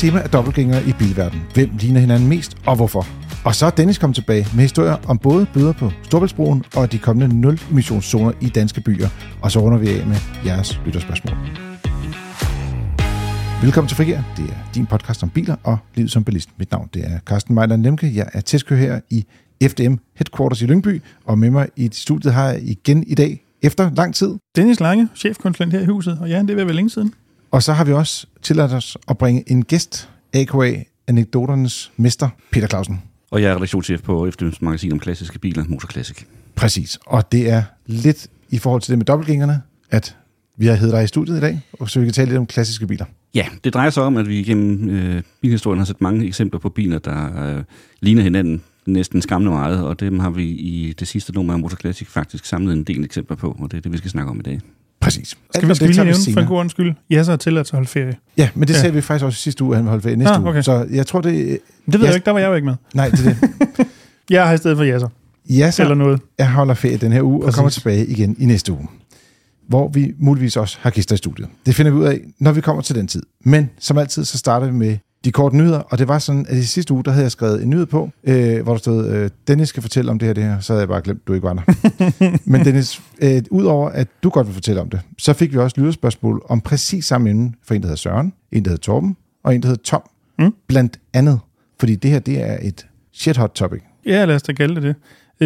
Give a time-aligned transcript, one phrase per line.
[0.00, 1.40] tema er dobbeltgængere i bilverden.
[1.54, 3.06] Hvem ligner hinanden mest, og hvorfor?
[3.44, 6.98] Og så er Dennis kommet tilbage med historier om både bøder på Storbæltsbroen og de
[6.98, 9.08] kommende nul-emissionszoner i danske byer.
[9.42, 10.16] Og så runder vi af med
[10.46, 11.36] jeres lytterspørgsmål.
[13.62, 14.22] Velkommen til Frigær.
[14.36, 16.48] Det er din podcast om biler og livet som bilist.
[16.58, 18.12] Mit navn det er Carsten Mejler Lemke.
[18.14, 19.26] Jeg er testkører her i
[19.62, 23.90] FDM Headquarters i Lyngby, og med mig i studiet har jeg igen i dag, efter
[23.94, 24.34] lang tid.
[24.56, 27.14] Dennis Lange, chefkonsulent her i huset, og ja, det vil være længe siden.
[27.50, 30.82] Og så har vi også tilladt os at bringe en gæst, a.k.a.
[31.06, 33.02] anekdoternes mester, Peter Clausen.
[33.30, 36.24] Og jeg er redaktionschef på FDM's magasin om klassiske biler, Motor Classic.
[36.56, 40.16] Præcis, og det er lidt i forhold til det med dobbeltgængerne, at
[40.56, 42.46] vi har heddet dig i studiet i dag, og så vi kan tale lidt om
[42.46, 43.04] klassiske biler.
[43.34, 46.68] Ja, det drejer sig om, at vi gennem øh, bilhistorien har set mange eksempler på
[46.68, 47.64] biler, der øh,
[48.00, 51.76] ligner hinanden næsten skræmmende meget, og dem har vi i det sidste nummer af Motor
[51.76, 54.40] Classic faktisk samlet en del eksempler på, og det er det, vi skal snakke om
[54.40, 54.60] i dag.
[55.00, 55.36] Præcis.
[55.54, 56.94] Skal vi, skal vi lige nævne for en god undskyld?
[57.10, 58.16] Ja, så har tilladt at holde ferie.
[58.36, 58.80] Ja, men det ja.
[58.80, 60.52] sagde vi faktisk også sidste uge, at han vil holde ferie næste ah, okay.
[60.52, 60.62] uge.
[60.62, 61.32] Så jeg tror, det...
[61.32, 62.74] Det ved jeg, jeg ikke, der var jeg jo ikke med.
[62.94, 63.86] Nej, det er det.
[64.30, 65.08] jeg har i stedet for Jasser.
[65.50, 66.20] Jasser Eller noget.
[66.38, 67.48] jeg holder ferie den her uge, Præcis.
[67.48, 68.88] og kommer tilbage igen i næste uge
[69.70, 71.48] hvor vi muligvis også har gæster i studiet.
[71.66, 73.22] Det finder vi ud af, når vi kommer til den tid.
[73.44, 76.56] Men som altid, så starter vi med de korte nyheder, og det var sådan, at
[76.56, 79.30] i sidste uge, der havde jeg skrevet en nyhed på, øh, hvor der stod, øh,
[79.48, 81.46] Dennis skal fortælle om det her, det her, så havde jeg bare glemt, du ikke
[81.46, 81.62] var der.
[82.50, 85.80] Men Dennis, øh, udover at du godt vil fortælle om det, så fik vi også
[85.80, 89.54] lyderspørgsmål om præcis samme emne for en, der hedder Søren, en, der hedder Torben, og
[89.54, 90.02] en, der hedder Tom.
[90.38, 90.54] Mm.
[90.66, 91.40] Blandt andet,
[91.80, 93.80] fordi det her, det er et shit hot topic.
[94.06, 94.94] Ja, lad os da kalde det det.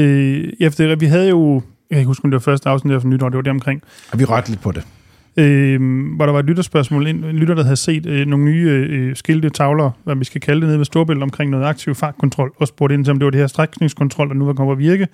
[0.00, 3.00] Øh, efter, vi havde jo jeg kan ikke huske, om det var første afsnit der
[3.00, 3.82] for nytår, det var det omkring.
[4.12, 4.86] Og vi rørte lidt på det.
[5.36, 5.80] Øh,
[6.16, 9.16] hvor der var et lytterspørgsmål, en, en lytter, der havde set øh, nogle nye øh,
[9.16, 12.68] skilte tavler, hvad vi skal kalde det, nede ved Storbælt omkring noget aktiv fartkontrol, og
[12.68, 15.08] spurgte ind til, om det var det her strækningskontrol, der nu var kommet at virke,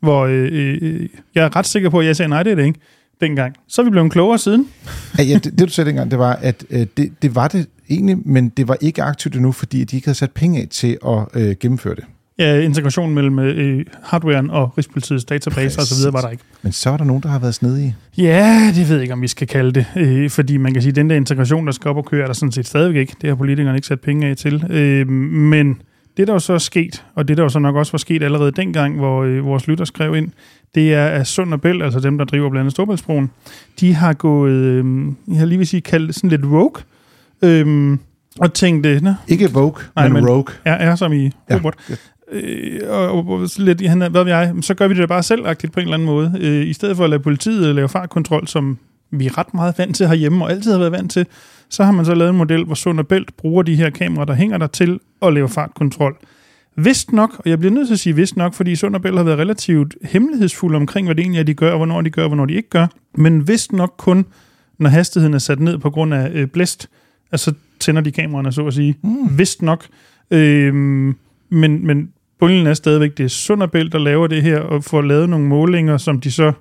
[0.00, 2.64] hvor øh, øh, jeg er ret sikker på, at jeg sagde, nej, det er det
[2.64, 2.80] ikke,
[3.20, 3.54] dengang.
[3.68, 4.68] Så er vi blevet klogere siden.
[5.18, 7.66] ja, ja det, det, du sagde dengang, det var, at øh, det, det var det
[7.90, 10.98] egentlig, men det var ikke aktivt endnu, fordi de ikke havde sat penge af til
[11.06, 12.04] at øh, gennemføre det.
[12.38, 16.44] Ja, integration mellem øh, hardwaren og Rigspolitiets database og så videre var der ikke.
[16.62, 17.96] Men så er der nogen, der har været snedige.
[18.18, 19.86] Ja, det ved jeg ikke, om vi skal kalde det.
[19.96, 22.26] Øh, fordi man kan sige, at den der integration, der skal op og køre, er
[22.26, 23.16] der sådan set stadigvæk ikke.
[23.20, 24.64] Det har politikerne ikke sat penge af til.
[24.70, 25.82] Øh, men
[26.16, 28.22] det, der jo så er sket, og det, der jo så nok også var sket
[28.22, 30.30] allerede dengang, hvor øh, vores lytter skrev ind,
[30.74, 33.30] det er, at Sund og Bælt, altså dem, der driver blandt andet Storbæltsbroen,
[33.80, 36.82] de har gået, øh, jeg har lige vil sige, kaldt sådan lidt rogue,
[37.42, 37.98] øh,
[38.40, 39.00] og tænkte...
[39.02, 40.54] Nå, ikke Vogue, nej, men, men Rogue.
[40.66, 41.74] Ja, er som i robot.
[41.90, 41.94] Ja
[42.32, 45.80] øh, og, og lidt, han, hvad ved jeg, så gør vi det bare selvagtigt på
[45.80, 46.32] en eller anden måde.
[46.40, 48.78] Øh, I stedet for at lade politiet lave fartkontrol, som
[49.10, 51.26] vi er ret meget vant til herhjemme, og altid har været vant til,
[51.68, 54.24] så har man så lavet en model, hvor Sund og Bælt bruger de her kameraer,
[54.24, 56.16] der hænger der til at lave fartkontrol.
[56.76, 59.16] Vist nok, og jeg bliver nødt til at sige vist nok, fordi Sund og Bælt
[59.16, 62.22] har været relativt hemmelighedsfulde omkring, hvad det egentlig er, de gør, og hvornår de gør,
[62.22, 62.86] og hvornår de ikke gør.
[63.14, 64.26] Men vist nok kun,
[64.78, 66.88] når hastigheden er sat ned på grund af øh, blæst,
[67.32, 68.96] altså tænder de kameraerne, så at sige.
[69.02, 69.38] Mm.
[69.38, 69.86] Vist nok.
[70.30, 70.74] Øh,
[71.50, 72.12] men, men
[72.42, 75.96] bundlen er stadigvæk, det er Sunderbælt, der laver det her, og får lavet nogle målinger,
[75.96, 76.52] som de så,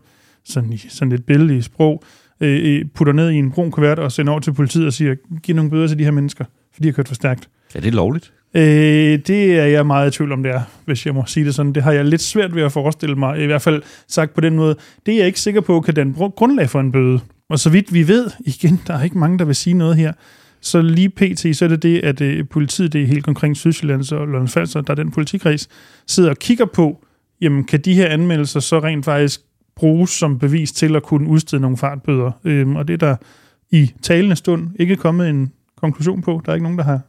[0.46, 2.03] sådan, sådan et billigt sprog,
[2.42, 5.16] øh, øh, putter ned i en brun kuvert og sender over til politiet og siger,
[5.44, 7.50] giv nogle bøder til de her mennesker, for de har kørt for stærkt.
[7.75, 8.34] Er det lovligt?
[8.53, 11.56] Øh, det er jeg meget i tvivl om, det er, hvis jeg må sige det
[11.56, 11.74] sådan.
[11.74, 14.56] Det har jeg lidt svært ved at forestille mig, i hvert fald sagt på den
[14.56, 14.75] måde.
[15.06, 17.19] Det er jeg ikke sikker på, kan den grundlag for en bøde.
[17.50, 20.13] Og så vidt vi ved, igen, der er ikke mange, der vil sige noget her,
[20.61, 24.11] så lige pt, så er det det, at øh, politiet, det er helt omkring Sydsjælland
[24.11, 25.69] og Lønfalser, Falster, der er den politikreds,
[26.07, 27.05] sidder og kigger på,
[27.41, 29.41] jamen kan de her anmeldelser så rent faktisk
[29.75, 32.31] bruges som bevis til at kunne udstede nogle fartbøder.
[32.44, 33.16] Øhm, og det er der
[33.71, 36.41] i talende stund ikke kommet en konklusion på.
[36.45, 37.00] Der er ikke nogen, der har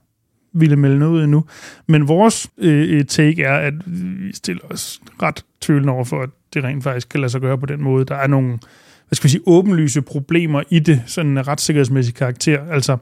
[0.55, 1.45] ville melde noget ud endnu.
[1.87, 6.31] Men vores øh, øh take er, at vi stiller os ret tvivlende over for, at
[6.55, 8.05] det rent faktisk kan lade sig gøre på den måde.
[8.05, 8.49] Der er nogle,
[9.09, 12.61] hvad skal vi sige, åbenlyse problemer i det, sådan en retssikkerhedsmæssig karakter.
[12.71, 12.97] Altså,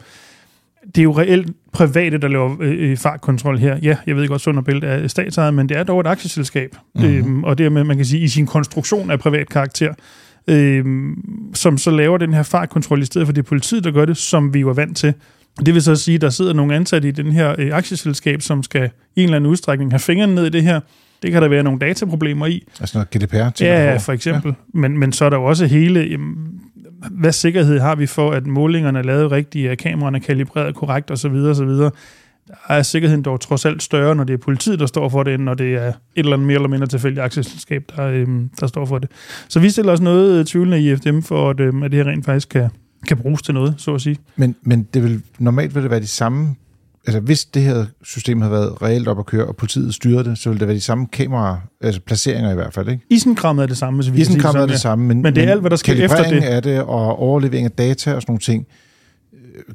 [0.87, 3.79] det er jo reelt private, der laver øh, øh, fartkontrol her.
[3.83, 6.77] Ja, jeg ved godt, Sund Bælt er statsejet, men det er dog et aktieselskab.
[6.95, 7.15] Mm-hmm.
[7.15, 9.95] Øhm, og det er med, man kan sige, i sin konstruktion af privat karakter,
[10.49, 11.15] øhm,
[11.55, 14.55] som så laver den her fartkontrol i stedet for det politiet, der gør det, som
[14.55, 15.15] vi var vant til.
[15.67, 18.63] Det vil så sige, at der sidder nogle ansatte i den her øh, aktieselskab, som
[18.63, 20.81] skal i en eller anden udstrækning have fingrene ned i det her.
[21.23, 22.65] Det kan der være nogle dataproblemer i.
[22.81, 23.51] Altså noget GDPR?
[23.51, 24.49] Til ja, for eksempel.
[24.49, 24.81] Ja.
[24.81, 26.01] Men, men så er der jo også hele...
[26.01, 26.61] Jamen,
[27.11, 31.11] hvad sikkerhed har vi for, at målingerne er lavet rigtigt, at kameraerne er kalibreret korrekt
[31.11, 31.33] osv.
[31.33, 31.91] osv.
[32.69, 35.43] Er sikkerheden dog trods alt større, når det er politiet, der står for det, end
[35.43, 38.87] når det er et eller andet mere eller mindre tilfældigt aktieselskab, der, øhm, der står
[38.87, 39.11] for det.
[39.49, 42.13] Så vi stiller os noget øh, tvivlende i FDM for, at, øhm, at det her
[42.13, 42.69] rent faktisk kan,
[43.09, 44.17] kan bruges til noget, så at sige.
[44.37, 46.55] Men, men det vil, normalt vil det være de samme
[47.07, 50.39] altså hvis det her system havde været reelt op at køre, og politiet styrede det,
[50.39, 53.05] så ville det være de samme kamera, altså placeringer i hvert fald, ikke?
[53.11, 55.61] Isenkrammet er det samme, hvis vi Isenkrammet er det samme, men, men det er alt,
[55.61, 56.43] hvad der sker efter det.
[56.43, 58.67] af det, og overlevering af data og sådan nogle ting,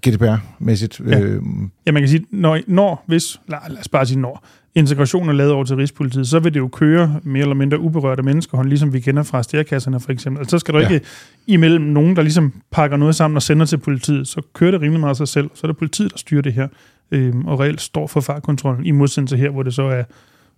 [0.08, 1.02] GDPR-mæssigt.
[1.08, 1.20] Ja.
[1.20, 1.42] Øh,
[1.86, 4.46] ja, man kan sige, når, når hvis, lad, lad os bare sige når,
[4.76, 8.24] integrationen er lavet over til Rigspolitiet, så vil det jo køre mere eller mindre uberørte
[8.24, 10.40] menneskehånd, ligesom vi kender fra stærkasserne for eksempel.
[10.40, 10.90] Altså, så skal der ja.
[10.90, 11.06] ikke
[11.48, 15.00] imellem nogen, der ligesom pakker noget sammen og sender til politiet, så kører det rimelig
[15.00, 15.50] meget af sig selv.
[15.54, 16.68] Så er det politiet, der styrer det her,
[17.12, 20.04] øh, og reelt står for fartkontrollen, i modsætning til her, hvor det så er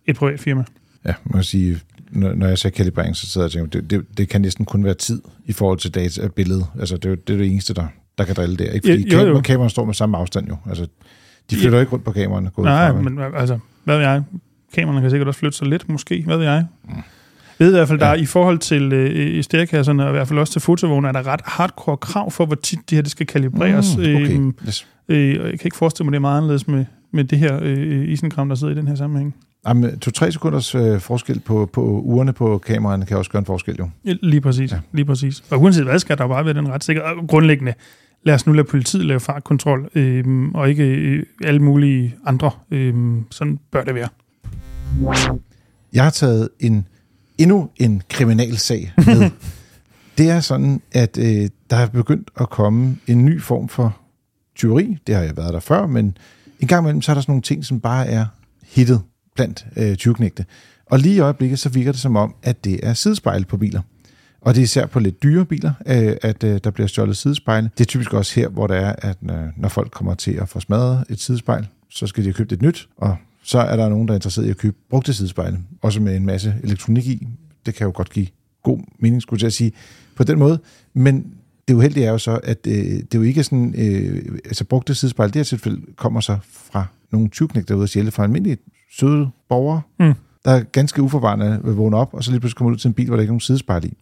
[0.05, 0.63] et privat firma.
[1.05, 1.79] Ja, man kan sige,
[2.11, 4.65] når, når jeg ser kalibrering, så sidder jeg og tænker, det, det, det kan næsten
[4.65, 6.65] kun være tid i forhold til data og billede.
[6.79, 8.71] Altså, det er jo det, er det eneste, der, der kan drille der.
[8.71, 8.88] Ikke?
[8.88, 9.41] Fordi jo, jo.
[9.41, 10.57] kameraerne står med samme afstand jo.
[10.69, 10.88] Altså,
[11.49, 11.81] de flytter ja.
[11.81, 12.51] ikke rundt på kameraerne.
[12.57, 14.23] Nej, fra, men altså, hvad ved jeg?
[14.73, 16.23] Kameraerne kan sikkert også flytte sig lidt, måske.
[16.25, 16.65] Hvad ved jeg?
[16.83, 16.94] Mm.
[17.59, 18.13] Ved i hvert fald, der ja.
[18.13, 21.42] i forhold til øh, stærkasserne, og i hvert fald også til fotovogner, er der ret
[21.45, 23.98] hardcore krav for, hvor tit det her det skal kalibreres.
[23.98, 24.31] Mm, okay.
[24.31, 24.88] Øhm, yes.
[25.09, 28.07] øh, jeg kan ikke forestille mig, det er meget anderledes med, med det her øh,
[28.07, 29.36] isenkram, der sidder i den her sammenhæng.
[29.68, 33.75] Jamen, to-tre sekunders øh, forskel på, på ugerne på kameraerne kan også gøre en forskel,
[33.80, 33.89] jo.
[34.04, 34.80] Lige præcis, ja.
[34.94, 35.44] lige præcis.
[35.51, 37.01] Og uanset hvad, skal der bare være den ret sikker.
[37.01, 37.74] Og grundlæggende,
[38.24, 42.51] lad os nu lade politiet lave fartkontrol, øh, og ikke øh, alle mulige andre.
[42.71, 42.94] Øh,
[43.31, 44.07] sådan bør det være.
[45.94, 46.88] Jeg har taget en
[47.38, 49.30] endnu en kriminalsag med.
[50.18, 53.98] det er sådan, at øh, der er begyndt at komme en ny form for
[54.56, 54.98] tyveri.
[55.07, 56.18] Det har jeg været der før, men
[56.60, 58.25] en gang imellem, så er der sådan nogle ting, som bare er
[58.66, 59.01] hittet
[59.36, 60.45] blandt øh, tyveknægte.
[60.86, 63.81] Og lige i øjeblikket, så virker det som om, at det er sidespejl på biler.
[64.42, 67.69] Og det er især på lidt dyre biler, øh, at øh, der bliver stjålet sidespejle.
[67.78, 70.50] Det er typisk også her, hvor det er, at øh, når folk kommer til at
[70.50, 73.89] få smadret et sidespejl, så skal de have købt et nyt, og så er der
[73.89, 77.27] nogen, der er interesseret i at købe brugte sidespejle, også med en masse elektronik i.
[77.65, 78.27] Det kan jo godt give
[78.63, 79.71] god mening, skulle jeg sige,
[80.15, 80.59] på den måde.
[80.94, 81.33] Men
[81.67, 84.95] det uheldige er jo så, at øh, det jo ikke er sådan, øh, altså brugte
[84.95, 88.57] sidespejl, det her tilfælde kommer så fra nogle tyvknæk derude og stjæle fra almindelige
[88.97, 90.13] søde borgere, mm.
[90.45, 92.94] der er ganske uforvarende vil vågne op, og så lige pludselig kommer ud til en
[92.94, 93.94] bil, hvor der ikke er nogen sidespejl i.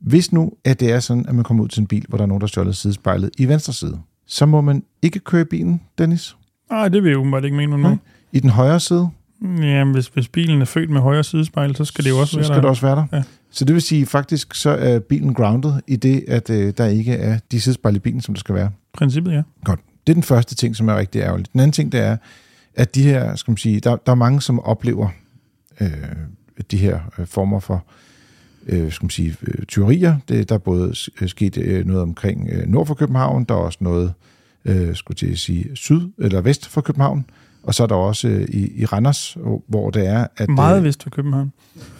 [0.00, 2.22] Hvis nu, at det er sådan, at man kommer ud til en bil, hvor der
[2.22, 5.80] er nogen, der stjålet sidespejlet i venstre side, så må man ikke køre i bilen,
[5.98, 6.36] Dennis?
[6.70, 8.00] Nej, det vil jeg åbenbart ikke mene med nogen.
[8.32, 9.08] I den højre side?
[9.60, 12.36] Ja, hvis, hvis bilen er født med højre sidespejl, så skal det jo også så
[12.36, 12.60] være skal der.
[12.60, 13.04] det også være der.
[13.12, 13.22] Ja.
[13.50, 17.12] Så det vil sige, faktisk så er bilen grounded i det, at øh, der ikke
[17.12, 18.70] er de sidespejl i bilen, som der skal være.
[18.92, 19.42] Princippet, ja.
[19.64, 19.80] Godt.
[20.06, 21.52] Det er den første ting, som er rigtig ærgerligt.
[21.52, 22.16] Den anden ting, det er,
[22.74, 25.08] at de her, skal man sige, der, der er mange, som oplever
[25.80, 25.88] øh,
[26.70, 27.84] de her øh, former for
[28.66, 30.16] øh, skal man sige, øh, tyverier.
[30.28, 33.58] Det, der er både øh, sket øh, noget omkring øh, nord for København, der er
[33.58, 34.12] også noget,
[34.64, 37.24] øh, skulle jeg sige, syd eller vest for København,
[37.62, 39.36] og så er der også øh, i, i Randers,
[39.68, 40.26] hvor det er...
[40.36, 41.52] At, meget øh, vest for København.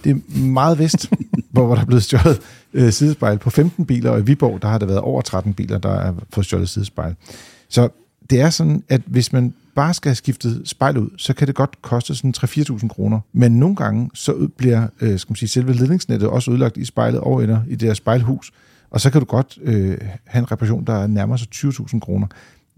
[0.04, 1.10] Det er meget vest,
[1.50, 2.40] hvor, hvor der er blevet stjålet
[2.74, 5.78] øh, sidespejl på 15 biler, og i Viborg, der har der været over 13 biler,
[5.78, 7.14] der er fået stjålet sidespejl.
[7.68, 7.88] Så
[8.30, 11.54] det er sådan, at hvis man bare skal have skiftet spejl ud, så kan det
[11.54, 13.20] godt koste sådan 3-4.000 kroner.
[13.32, 17.20] Men nogle gange, så bliver øh, skal man sige, selve ledningsnettet også udlagt i spejlet
[17.20, 18.52] og ender i det her spejlhus.
[18.90, 22.26] Og så kan du godt øh, have en reparation, der nærmer sig 20.000 kroner.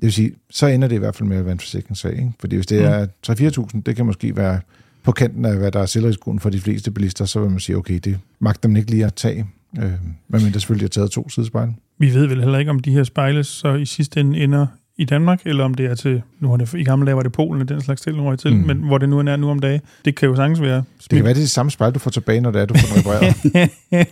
[0.01, 2.13] Det vil sige, så ender det i hvert fald med at være en forsikringssag.
[2.13, 2.33] Ikke?
[2.41, 4.61] Fordi hvis det er 3-4.000, det kan måske være
[5.03, 7.77] på kanten af, hvad der er selvrisikoen for de fleste bilister, så vil man sige,
[7.77, 9.47] okay, det magter man ikke lige at tage,
[9.79, 9.93] øh,
[10.29, 11.75] medmindre selvfølgelig har taget to sidespejle.
[11.99, 14.67] Vi ved vel heller ikke, om de her spejle så i sidste ende ender
[15.01, 17.33] i Danmark, eller om det er til, nu er det, i gamle dage var det
[17.33, 18.67] Polen, den slags til, til mm.
[18.67, 19.81] men hvor det nu er nu om dagen.
[20.05, 20.77] Det kan jo sagtens være.
[20.77, 22.75] Det kan være, det er det samme spejl, du får tilbage, når det er, du
[22.75, 24.07] får den repareret.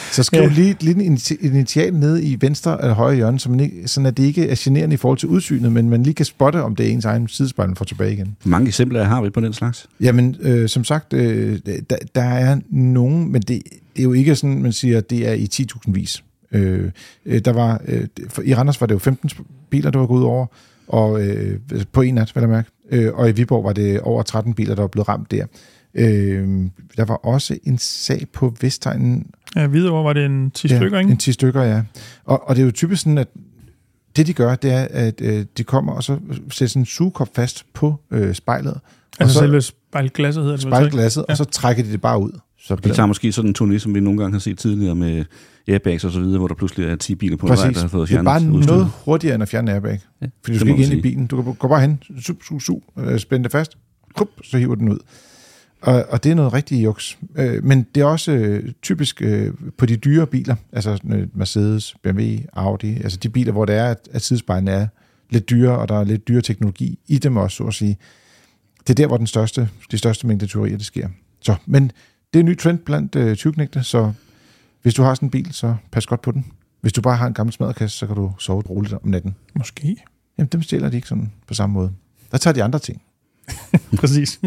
[0.16, 0.48] så skriv ja.
[0.48, 4.16] lige, lige en initial ned i venstre eller højre hjørne, så man ikke, sådan at
[4.16, 6.86] det ikke er generende i forhold til udsynet, men man lige kan spotte, om det
[6.86, 8.36] er ens egen sidespejl, man får tilbage igen.
[8.42, 9.86] Hvor mange eksempler har vi på den slags?
[10.00, 13.62] Jamen, øh, som sagt, øh, der, der er nogen, men det,
[13.96, 16.22] det er jo ikke sådan, man siger, at det er i 10.000 vis.
[16.52, 16.90] Øh,
[17.26, 19.30] øh, der var, øh, for, I Randers var det jo 15
[19.70, 20.46] biler, der var gået over,
[20.88, 21.58] og øh,
[21.92, 22.70] på en nat, vil jeg mærke.
[22.90, 25.46] Øh, og i Viborg var det over 13 biler, der var blevet ramt der.
[25.94, 29.26] Øh, der var også en sag på Vestegnen.
[29.56, 31.10] Ja, Hvidovre var det en 10 ja, stykker, ikke?
[31.10, 31.82] en 10 stykker, ja.
[32.24, 33.28] Og, og det er jo typisk sådan, at
[34.16, 36.18] det de gør, det er, at øh, de kommer og så
[36.50, 38.80] sætter sådan en sugekop fast på øh, spejlet.
[39.20, 40.62] Altså så, selve spejlglasset hedder det?
[40.62, 41.32] Spejlglasset, ja.
[41.32, 42.32] og så trækker de det bare ud.
[42.68, 45.24] Så de tager måske sådan en turné, som vi nogle gange har set tidligere med
[45.68, 47.64] airbags og så videre, hvor der pludselig er 10 biler på Præcis.
[47.64, 48.72] vej, der har fået fjernet Det er bare udstyr.
[48.72, 50.00] noget hurtigere end at fjerne airbag.
[50.22, 51.26] Ja, Fordi du skal ikke ind i bilen.
[51.26, 53.78] Du kan gå bare hen, sup, sup, sup, øh, spænde det fast,
[54.16, 54.98] kup, så hiver den ud.
[55.80, 57.18] Og, og det er noget rigtig juks.
[57.36, 60.98] Øh, men det er også øh, typisk øh, på de dyre biler, altså
[61.34, 64.86] Mercedes, BMW, Audi, altså de biler, hvor det er, at, at sidespejlene er
[65.30, 67.96] lidt dyre, og der er lidt dyre teknologi i dem også, så at sige.
[68.80, 71.08] Det er der, hvor den største, de største mængde teorier, det sker.
[71.40, 71.92] Så, men
[72.32, 74.12] det er en ny trend blandt øh, tyvknægte, så
[74.82, 76.46] hvis du har sådan en bil, så pas godt på den.
[76.80, 79.34] Hvis du bare har en gammel smadrekasse, så kan du sove roligt om natten.
[79.54, 79.96] Måske.
[80.38, 81.92] Jamen, dem stjæler de ikke sådan på samme måde.
[82.32, 83.02] Der tager de andre ting.
[84.00, 84.40] Præcis.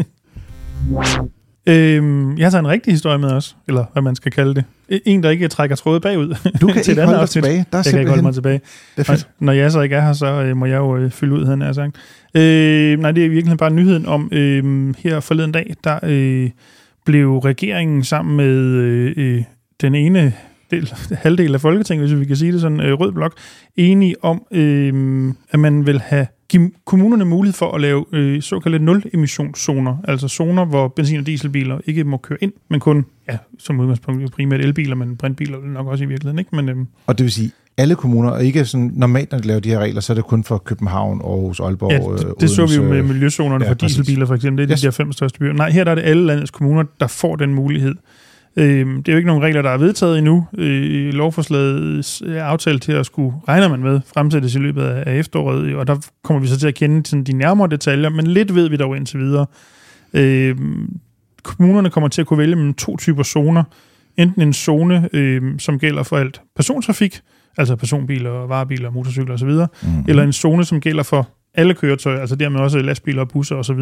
[1.66, 4.64] Øhm, jeg har taget en rigtig historie med os, eller hvad man skal kalde det.
[4.88, 6.34] En, der ikke trækker trådet bagud.
[6.60, 7.64] Du kan til ikke holde dig tilbage.
[7.72, 8.60] Der er jeg kan ikke holde mig tilbage.
[8.96, 9.28] Det er fedt.
[9.38, 11.62] Når jeg så ikke er her, så øh, må jeg jo øh, fylde ud, han
[11.62, 11.96] er sagt.
[12.34, 16.50] Øh, nej, det er virkelig bare nyheden om, øh, her forleden dag, der øh,
[17.04, 19.42] blev regeringen sammen med øh, øh
[19.80, 20.32] den ene
[20.70, 20.92] del,
[21.22, 23.34] halvdel af Folketinget, hvis vi kan sige det sådan, øh, rød blok,
[23.76, 28.78] enige om, øh, at man vil have give kommunerne mulighed for at lave øh, såkaldte
[28.78, 33.80] nul-emissionszoner, altså zoner, hvor benzin- og dieselbiler ikke må køre ind, men kun, ja, som
[33.80, 36.56] udgangspunkt primært elbiler, men brintbiler nok også i virkeligheden, ikke?
[36.56, 39.60] Men, øhm, og det vil sige, alle kommuner, og ikke sådan, normalt når de laver
[39.60, 42.54] de her regler, så er det kun for København, Aarhus, Aalborg, Ja, det, det Odense,
[42.54, 44.62] så vi jo med miljøzonerne ja, for dieselbiler for eksempel.
[44.62, 44.80] Det er yes.
[44.80, 45.52] de der fem største byer.
[45.52, 47.94] Nej, her der er det alle landets kommuner, der får den mulighed.
[48.56, 50.46] Øh, det er jo ikke nogen regler, der er vedtaget endnu.
[50.58, 55.74] Øh, lovforslaget er aftalt til at skulle, regner man med, fremsættes i løbet af efteråret,
[55.74, 58.68] og der kommer vi så til at kende sådan, de nærmere detaljer, men lidt ved
[58.68, 59.46] vi dog indtil videre.
[60.14, 60.56] Øh,
[61.42, 63.64] kommunerne kommer til at kunne vælge mellem to typer zoner.
[64.16, 67.20] Enten en zone, øh, som gælder for alt persontrafik,
[67.58, 70.04] altså personbiler, varebiler, motorcykler osv., mm-hmm.
[70.08, 73.80] eller en zone, som gælder for alle køretøjer, altså dermed også lastbiler, busser osv.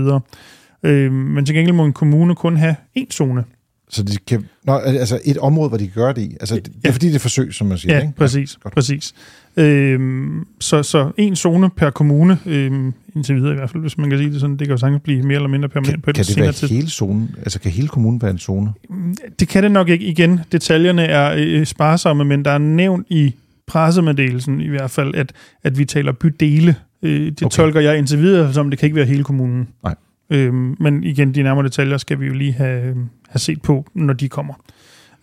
[0.83, 3.45] Øh, men til gengæld må en kommune kun have én zone.
[3.93, 6.37] Så de kan, nå, altså et område, hvor de kan gøre det i.
[6.41, 7.95] Altså, det er fordi, det er forsøg, som man siger.
[7.95, 8.13] Ja, ikke?
[8.17, 8.59] præcis.
[8.65, 9.15] Ja, præcis.
[9.57, 14.11] Øhm, så, så en zone per kommune, øhm, indtil videre i hvert fald, hvis man
[14.11, 16.11] kan sige det sådan, det kan jo sagtens blive mere eller mindre permanent kan, på
[16.11, 16.69] et Kan det være tid.
[16.69, 17.35] hele zonen?
[17.39, 18.73] Altså kan hele kommunen være en zone?
[18.91, 20.05] Mm, det kan det nok ikke.
[20.05, 23.35] Igen, detaljerne er øh, sparsomme, men der er nævnt i
[23.67, 25.33] pressemeddelelsen i hvert fald, at,
[25.63, 26.75] at vi taler bydele.
[27.03, 27.57] Øh, det okay.
[27.57, 29.69] tolker jeg indtil videre som, det kan ikke være hele kommunen.
[29.85, 29.95] Nej.
[30.31, 32.83] Øhm, men igen, de nærmere detaljer skal vi jo lige have,
[33.29, 34.55] have set på, når de kommer.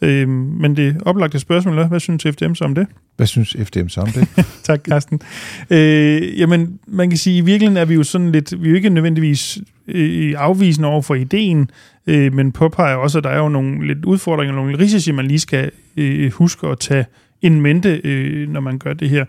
[0.02, 2.88] Øhm, men det oplagte spørgsmål er, hvad synes FDM så om det?
[3.16, 4.28] Hvad synes FDM så om det?
[4.64, 5.22] tak, Carsten.
[5.70, 8.70] Øh, jamen, man kan sige, at i virkeligheden er vi jo sådan lidt, vi er
[8.70, 11.70] jo ikke nødvendigvis øh, afvisende over for ideen,
[12.08, 15.40] øh, men påpeger også, at der er jo nogle lidt udfordringer, nogle risici, man lige
[15.40, 17.06] skal øh, huske at tage
[17.42, 19.26] en mente, øh, når man gør det her.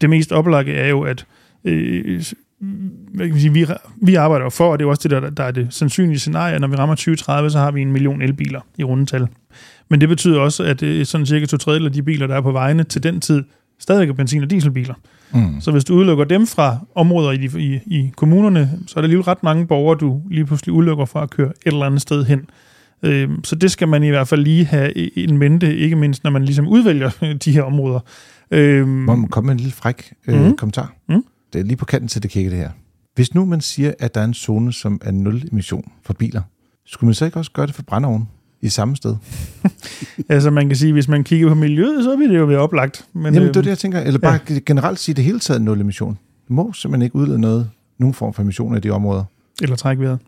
[0.00, 1.26] Det mest oplagte er jo, at
[1.64, 2.22] øh,
[2.60, 3.66] hvad kan man sige, vi,
[4.02, 6.68] vi arbejder for, og det er også det, der, der er det sandsynlige scenarie, når
[6.68, 9.28] vi rammer 2030, så har vi en million elbiler i rundetal.
[9.88, 12.40] Men det betyder også, at er sådan cirka to tredjedel af de biler, der er
[12.40, 13.42] på vejene til den tid,
[13.78, 14.94] stadigvæk er benzin- og dieselbiler.
[15.34, 15.60] Mm.
[15.60, 19.22] Så hvis du udelukker dem fra områder i, i, i kommunerne, så er der lige
[19.22, 22.40] ret mange borgere, du lige pludselig udelukker fra at køre et eller andet sted hen.
[23.02, 26.30] Øhm, så det skal man i hvert fald lige have en mente, ikke mindst når
[26.30, 27.10] man ligesom udvælger
[27.44, 28.00] de her områder.
[28.50, 30.56] Øhm, Må man komme med en lille fræk øh, mm.
[30.56, 30.92] kommentar?
[31.08, 32.70] Mm det er lige på kanten til det kigge det her.
[33.14, 36.42] Hvis nu man siger, at der er en zone, som er nul emission for biler,
[36.86, 38.28] skulle man så ikke også gøre det for brændeovnen
[38.60, 39.16] i samme sted?
[40.28, 43.04] altså man kan sige, hvis man kigger på miljøet, så vil det jo være oplagt.
[43.12, 44.00] Men, Jamen det er det, jeg tænker.
[44.00, 44.58] Eller bare ja.
[44.66, 46.18] generelt sige det hele taget nul emission.
[46.48, 49.24] Du må simpelthen ikke udlede noget, nogen form for emissioner i de områder.
[49.62, 50.18] Eller trække vejret.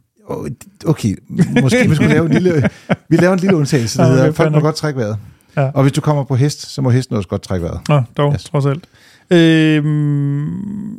[0.87, 1.17] Okay,
[1.63, 2.69] måske vi skulle lave en lille,
[3.11, 5.17] vi laver en lille undtagelse, der hedder, folk må godt trække vejret.
[5.57, 5.71] Ja.
[5.75, 7.81] Og hvis du kommer på hest, så må hesten også godt trække vejret.
[7.89, 8.45] Ja, dog, yes.
[8.45, 8.85] trods alt.
[9.31, 10.97] Øhm,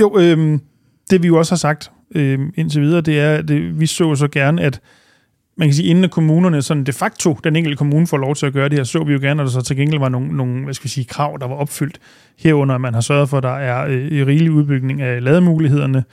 [0.00, 0.60] jo, øhm,
[1.10, 4.28] det vi jo også har sagt øhm, indtil videre, det er, at vi så så
[4.28, 4.80] gerne, at
[5.56, 8.52] man kan sige, inden kommunerne sådan de facto, den enkelte kommune får lov til at
[8.52, 10.64] gøre det her, så vi jo gerne, at der så til gengæld var nogle, nogle
[10.64, 11.98] hvad skal vi sige, krav, der var opfyldt.
[12.38, 16.04] Herunder, at man har sørget for, at der er øh, rigelig udbygning af lademulighederne,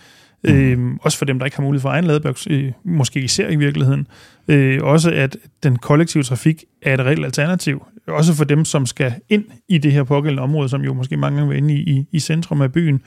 [0.43, 0.49] Mm.
[0.49, 3.55] Øh, også for dem, der ikke har mulighed for egen ladeboks, øh, måske især i
[3.55, 4.07] virkeligheden.
[4.47, 7.85] Øh, også at den kollektive trafik er et reelt alternativ.
[8.07, 11.37] Også for dem, som skal ind i det her pågældende område, som jo måske mange
[11.37, 13.01] gange vil inde i, i, i centrum af byen.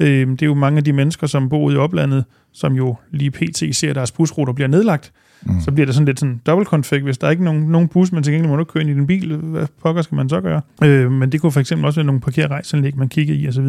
[0.00, 3.30] Øh, det er jo mange af de mennesker, som bor i oplandet, som jo lige
[3.30, 3.76] pt.
[3.76, 5.12] ser, at deres busruter bliver nedlagt.
[5.42, 5.60] Mm.
[5.60, 7.02] Så bliver det sådan lidt sådan dobbeltkonfig.
[7.02, 8.94] Hvis der er ikke nogen, nogen bus, men til gengæld må du køre ind i
[8.94, 10.60] din bil, hvad pokker skal man så gøre?
[10.84, 13.66] Øh, men det kunne for eksempel også være nogle parkerrejsanlæg, man kigger i osv.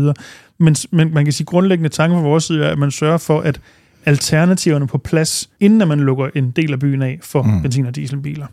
[0.58, 3.42] Men, men man kan sige, grundlæggende tanke fra vores side er, at man sørger for,
[3.42, 3.62] at
[4.06, 7.62] alternativerne på plads, inden man lukker en del af byen af for mm.
[7.62, 8.48] benzin- og dieselbiler.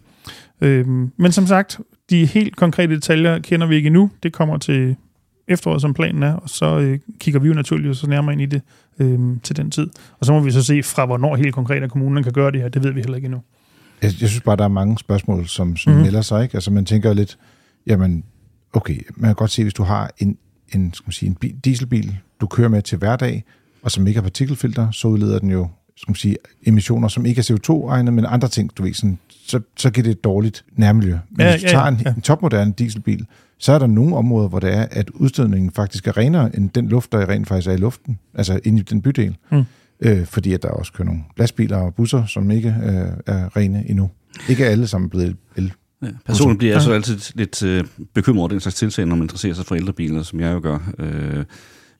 [0.60, 1.80] Øh, men som sagt,
[2.10, 4.10] de helt konkrete detaljer kender vi ikke endnu.
[4.22, 4.96] Det kommer til
[5.48, 8.46] efteråret, som planen er, og så øh, kigger vi jo naturligvis så nærmere ind i
[8.46, 8.62] det
[8.98, 9.86] øh, til den tid.
[10.18, 12.60] Og så må vi så se fra, hvornår helt konkret at kommunen kan gøre det
[12.60, 12.68] her.
[12.68, 13.40] Det ved vi heller ikke endnu.
[14.02, 16.04] Jeg, jeg synes bare, der er mange spørgsmål, som, som mm-hmm.
[16.04, 16.42] melder sig.
[16.42, 16.54] Ikke?
[16.54, 17.38] Altså man tænker lidt,
[17.86, 18.24] jamen,
[18.72, 20.38] okay, man kan godt se, hvis du har en,
[20.74, 23.44] en, skal man sige, en bil, dieselbil, du kører med til hverdag,
[23.82, 26.36] og som ikke har partikelfilter, så udleder den jo skal man sige,
[26.66, 30.10] emissioner, som ikke er CO2-egnet, men andre ting, du ved, sådan, så, så giver det
[30.10, 31.16] et dårligt nærmiljø.
[31.30, 32.14] Men ja, hvis du tager en, ja.
[32.14, 33.26] en topmoderne dieselbil,
[33.58, 36.88] så er der nogle områder, hvor det er, at udstødningen faktisk er renere end den
[36.88, 39.36] luft, der rent faktisk er i luften, altså inde i den bydel.
[39.50, 39.64] Mm.
[40.00, 43.90] Øh, fordi at der også kører nogle lastbiler og busser, som ikke øh, er rene
[43.90, 44.10] endnu.
[44.48, 45.72] Ikke alle sammen blevet el.
[46.02, 47.84] Ja, personligt bliver jeg så altid lidt øh,
[48.14, 50.92] bekymret over den slags tiltag, når man interesserer sig for ældrebiler, som jeg jo gør.
[50.98, 51.44] Øh,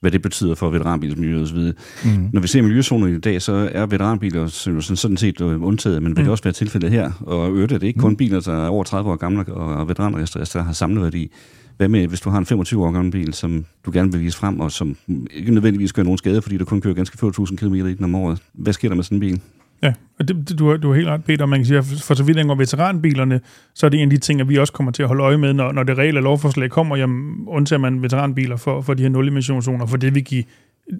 [0.01, 1.59] hvad det betyder for veteranbilsmiljøet osv.
[2.05, 2.29] Mm.
[2.33, 6.17] Når vi ser miljøzoner i dag, så er veteranbiler sådan, sådan set øh, undtaget, men
[6.17, 6.25] vil mm.
[6.25, 7.11] det også være tilfældet her?
[7.21, 8.17] Og øvrigt er det ikke kun mm.
[8.17, 11.31] biler, der er over 30 år gamle og veteranregistreret, der har samlet værdi.
[11.77, 14.39] Hvad med, hvis du har en 25 år gammel bil, som du gerne vil vise
[14.39, 14.97] frem, og som
[15.35, 18.05] ikke nødvendigvis gør nogen skade, fordi du kun kører ganske få tusind kilometer i den
[18.05, 18.39] om året?
[18.53, 19.41] Hvad sker der med sådan en bil?
[19.83, 21.47] Ja, og det, du, har, du har helt ret, Peter.
[21.47, 23.41] Man kan sige, at for så vidt angår veteranbilerne,
[23.75, 25.37] så er det en af de ting, at vi også kommer til at holde øje
[25.37, 29.11] med, når, når det reelle lovforslag kommer, jamen undtager man veteranbiler for, for de her
[29.11, 30.45] nul-emissionszoner, for det vil give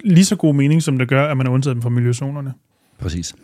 [0.03, 2.53] lige så god mening, som det gør, at man har undtaget dem fra miljøzonerne.
[2.99, 3.35] Præcis.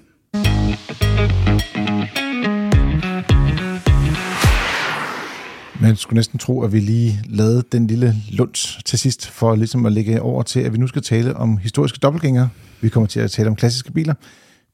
[5.81, 9.85] Man skulle næsten tro, at vi lige lavede den lille lunds til sidst, for ligesom
[9.85, 12.49] at lægge over til, at vi nu skal tale om historiske dobbeltgængere.
[12.81, 14.13] Vi kommer til at tale om klassiske biler.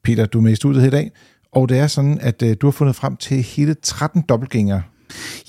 [0.04, 1.12] Peter, du er med i studiet i dag,
[1.52, 4.82] og det er sådan, at uh, du har fundet frem til hele 13 dobbeltgængere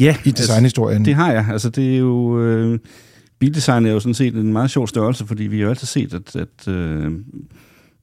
[0.01, 0.97] ja, i designhistorien.
[0.97, 1.47] Altså, det har jeg.
[1.51, 2.41] Altså, det er jo...
[2.41, 2.79] Øh,
[3.39, 6.15] bildesign er jo sådan set en meget sjov størrelse, fordi vi har jo altid set,
[6.15, 7.13] at, at øh,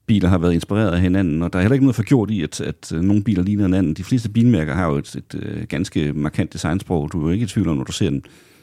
[0.06, 2.60] biler har været inspireret af hinanden, og der er heller ikke noget forgjort i, at,
[2.60, 3.94] at øh, nogle biler ligner hinanden.
[3.94, 7.12] De fleste bilmærker har jo et, et, et øh, ganske markant designsprog.
[7.12, 8.22] Du er jo ikke i tvivl om, når du ser en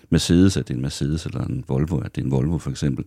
[0.10, 2.70] Mercedes, at det er en Mercedes, eller en Volvo, at det er en Volvo for
[2.70, 3.06] eksempel.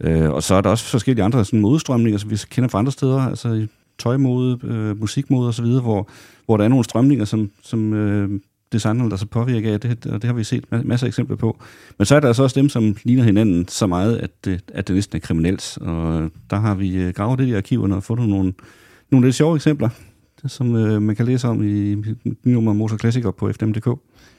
[0.00, 2.92] Øh, og så er der også forskellige andre sådan, modstrømninger, som vi kender fra andre
[2.92, 3.66] steder, altså
[3.98, 6.08] tøjmode, øh, musikmode osv., hvor,
[6.46, 8.40] hvor der er nogle strømninger, som, som øh,
[8.72, 11.58] designerne der så påvirker af det, og det har vi set masser af eksempler på.
[11.98, 14.88] Men så er der altså også dem, som ligner hinanden så meget, at det, at
[14.88, 15.78] det næsten er kriminelt.
[15.80, 18.52] Og øh, der har vi øh, gravet det i arkiverne og fundet nogle,
[19.10, 19.88] nogle lidt sjove eksempler,
[20.46, 21.96] som øh, man kan læse om i
[22.44, 23.88] nummer Motor Klassiker på FDM.dk.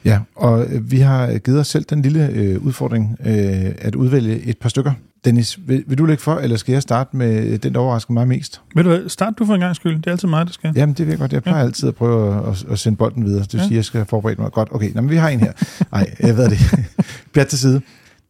[0.05, 4.41] Ja, og øh, vi har givet os selv den lille øh, udfordring øh, at udvælge
[4.41, 4.93] et par stykker.
[5.25, 8.27] Dennis, vil, vil du lægge for, eller skal jeg starte med den, der overrasker mig
[8.27, 8.61] mest?
[8.75, 9.97] Vil du starte du for en gang skyld?
[9.97, 10.73] Det er altid mig, der skal.
[10.75, 11.33] Jamen, det vil jeg godt.
[11.33, 11.65] Jeg plejer ja.
[11.65, 13.43] altid at prøve at, at sende bolden videre.
[13.43, 13.63] Det vil ja.
[13.63, 14.69] sige, at jeg skal forberede mig godt.
[14.71, 15.51] Okay, nå, men vi har en her.
[15.91, 16.59] Nej, jeg ved det.
[17.33, 17.81] Bjert til side.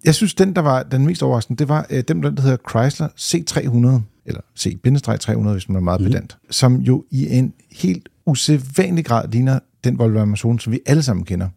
[0.06, 3.08] Jeg synes, den, der var den mest overraskende, det var øh, den, der hedder Chrysler
[3.08, 6.08] C300, eller C-300, hvis man er meget mm.
[6.08, 11.04] pedant, som jo i en helt usædvanlig grad ligner den Volvo Amazon, som vi alle
[11.04, 11.48] sammen kender.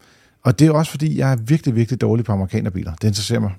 [0.44, 2.94] Og det er også fordi, jeg er virkelig, virkelig dårlig på amerikanerbiler.
[2.94, 3.50] Det interesserer mig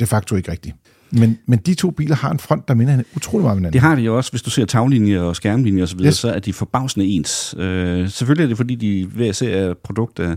[0.00, 0.76] de facto ikke rigtigt.
[1.10, 3.72] Men, men de to biler har en front, der minder utrolig meget om hinanden.
[3.72, 6.14] Det har de jo også, hvis du ser taglinjer og skærmlinjer osv., så, yes.
[6.14, 7.54] så er de forbavsende ens.
[7.58, 10.36] Øh, selvfølgelig er det, fordi de hver ser er produkt af,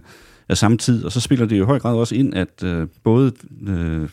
[0.50, 3.32] af samme tid, og så spiller det i høj grad også ind, at øh, både
[3.68, 4.08] øh,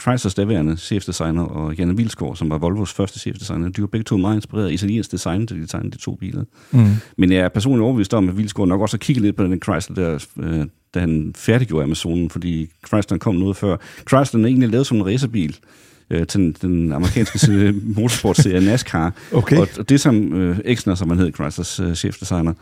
[0.00, 4.16] Chryslers daværende chefdesigner og Janne Vilsgaard, som var Volvos første chefdesigner, de var begge to
[4.16, 6.44] meget inspireret af italiensk design, til de tegnede de to biler.
[6.70, 6.86] Mm.
[7.18, 9.62] Men jeg er personligt overbevist om, at Vilsgaard nok også har kigget lidt på den
[9.62, 13.76] Chrysler der, øh, da han færdiggjorde Amazonen, fordi Chrysler kom noget før.
[14.08, 15.58] Chrysler er egentlig lavet som en racerbil,
[16.12, 19.14] øh, til den, amerikanske motorsportserie NASCAR.
[19.32, 19.56] Okay.
[19.56, 22.52] Og, og det som øh, Exner, som han hed, Chryslers øh, chefdesigner,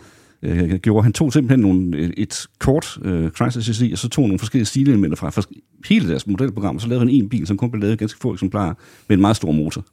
[0.42, 4.38] øh, gjorde, han tog simpelthen nogle, et, kort øh, Chrysler CC, og så tog nogle
[4.38, 5.42] forskellige stilelementer fra, fra
[5.88, 8.32] hele deres modelprogram, og så lavede han en bil, som kun blev lavet ganske få
[8.32, 8.74] eksemplarer,
[9.08, 9.84] med en meget stor motor.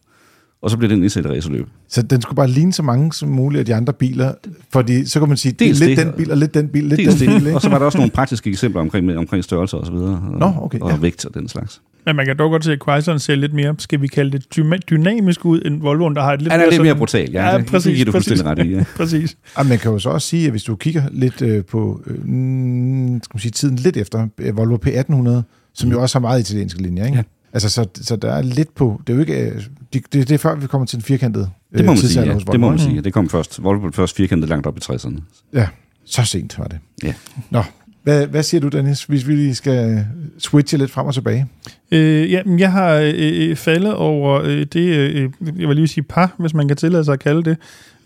[0.61, 1.67] Og så blev den indsat i racerløb.
[1.87, 4.33] Så den skulle bare ligne så mange som muligt af de andre biler,
[4.69, 6.05] fordi så kan man sige, det er lidt det.
[6.05, 7.53] den bil, og lidt den bil, lidt den bil.
[7.53, 10.39] og så var der også nogle praktiske eksempler omkring, omkring størrelse og så videre, og,
[10.39, 10.97] Nå, okay, og ja.
[10.97, 11.81] vægt og den slags.
[12.05, 14.45] Men man kan dog godt se, at Chrysler ser lidt mere, skal vi kalde det
[14.89, 17.31] dynamisk ud, end Volvoen, der har et lidt Han er mere lidt sådan, mere brutal,
[17.31, 17.55] ja.
[17.55, 18.83] ja præcis, det, det præcis, ret i, ja.
[18.97, 19.37] præcis.
[19.55, 22.15] Og man kan jo så også sige, at hvis du kigger lidt øh, på øh,
[22.15, 25.41] skal man sige, tiden lidt efter øh, Volvo P1800,
[25.73, 27.17] som jo også har meget italienske linjer, ikke?
[27.17, 27.23] Ja.
[27.53, 29.01] Altså, så, så der er lidt på...
[29.07, 29.41] Det er jo ikke...
[29.41, 32.25] Øh, det, det, det er før, vi kommer til den firkantede Det må man sige,
[32.25, 32.33] ja.
[32.51, 33.01] Det må man sige.
[33.01, 33.63] Det kom først.
[33.63, 35.19] Volvo blev først firkantet langt op i 60'erne.
[35.53, 35.67] Ja,
[36.05, 36.79] så sent var det.
[37.03, 37.13] Ja.
[37.49, 37.63] Nå,
[38.03, 40.05] hvad, hvad siger du, Dennis, hvis vi lige skal
[40.39, 41.45] switche lidt frem og tilbage?
[41.91, 46.03] Øh, ja, jeg har øh, øh, faldet over øh, det, øh, jeg vil lige sige
[46.03, 47.57] par, hvis man kan tillade sig at kalde det,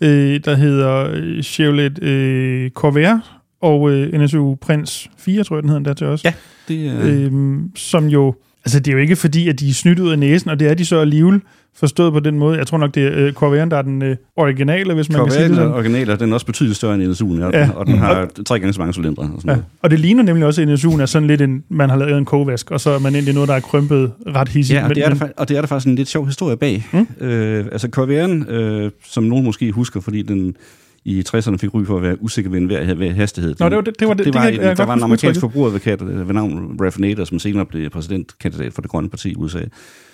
[0.02, 5.84] øh, der hedder Chevrolet øh, Corvair og øh, NSU Prince 4, tror jeg, den hedder
[5.84, 6.24] der til os.
[6.24, 6.34] Ja,
[6.68, 7.00] det er...
[7.04, 10.20] Øh, som jo Altså, det er jo ikke fordi, at de er snydt ud af
[10.20, 11.42] næsen, og det er de så alligevel
[11.76, 12.58] forstået på den måde.
[12.58, 15.30] Jeg tror nok, det er uh, Corvair'en, der er den uh, originale, hvis man Corvair
[15.30, 15.72] kan sige det sådan.
[15.72, 17.70] er originale, den er også betydeligt større end NSU'en, og, ja.
[17.76, 19.24] og den har tre gange så mange cylindre.
[19.24, 19.54] Og, sådan ja.
[19.56, 19.66] noget.
[19.82, 22.26] og det ligner nemlig også, at NSU'en er sådan lidt en, man har lavet en
[22.26, 24.80] kogevask, og så er man egentlig noget, der er krympet ret hissigt.
[24.80, 26.88] Ja, og, det er, der, og det er der faktisk en lidt sjov historie bag.
[26.94, 27.26] Mm?
[27.26, 30.56] Øh, altså Corvair'en, øh, som nogen måske husker, fordi den
[31.06, 33.56] i 60'erne fik ry for at være usikker ved enhver hastighed.
[33.60, 35.40] Nå, det var det, det, var det, det, var, det, det, der var en amerikansk
[35.40, 39.36] forbrugeradvokat øh, ved navn Ralph Nader, som senere blev præsidentkandidat for det grønne parti i
[39.36, 39.62] USA,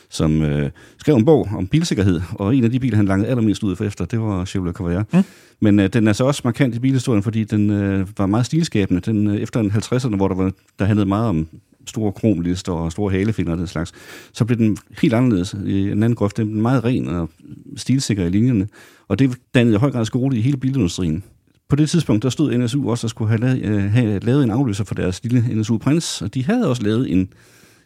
[0.10, 3.63] som øh, skrev en bog om bilsikkerhed, og en af de biler, han langede allermest
[3.63, 5.04] ud for efter, det var Chevrolet Corvair.
[5.13, 5.23] Mm.
[5.60, 9.02] Men øh, den er så også markant i bilhistorien, fordi den øh, var meget stilskabende.
[9.02, 11.47] Den, øh, efter 50'erne, hvor der, var, der handlede meget om
[11.89, 13.91] store kromlister og store halefinder og den slags,
[14.34, 16.38] så blev den helt anderledes i en anden grøft.
[16.38, 17.30] Den blev meget ren og
[17.78, 18.67] stilsikker i linjerne,
[19.08, 21.23] og det dannede i høj grad skole i hele bilindustrien.
[21.69, 24.52] På det tidspunkt, der stod NSU også og skulle have lavet, øh, have lavet en
[24.52, 27.30] afløser for deres lille NSU Prince, og de havde også lavet en,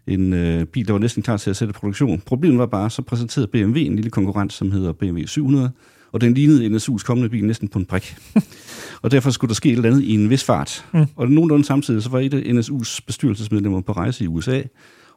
[0.08, 2.22] en øh, bil, der var næsten klar til at sætte produktion.
[2.26, 5.72] Problemet var bare, så præsenterede BMW en lille konkurrent, som hedder BMW 700,
[6.12, 8.16] og den lignede NSU's kommende bil næsten på en prik.
[9.02, 10.86] og derfor skulle der ske et eller andet i en vis fart.
[10.94, 11.06] Mm.
[11.16, 14.62] Og nogenlunde samtidig, så var et af NSU's bestyrelsesmedlemmer på rejse i USA,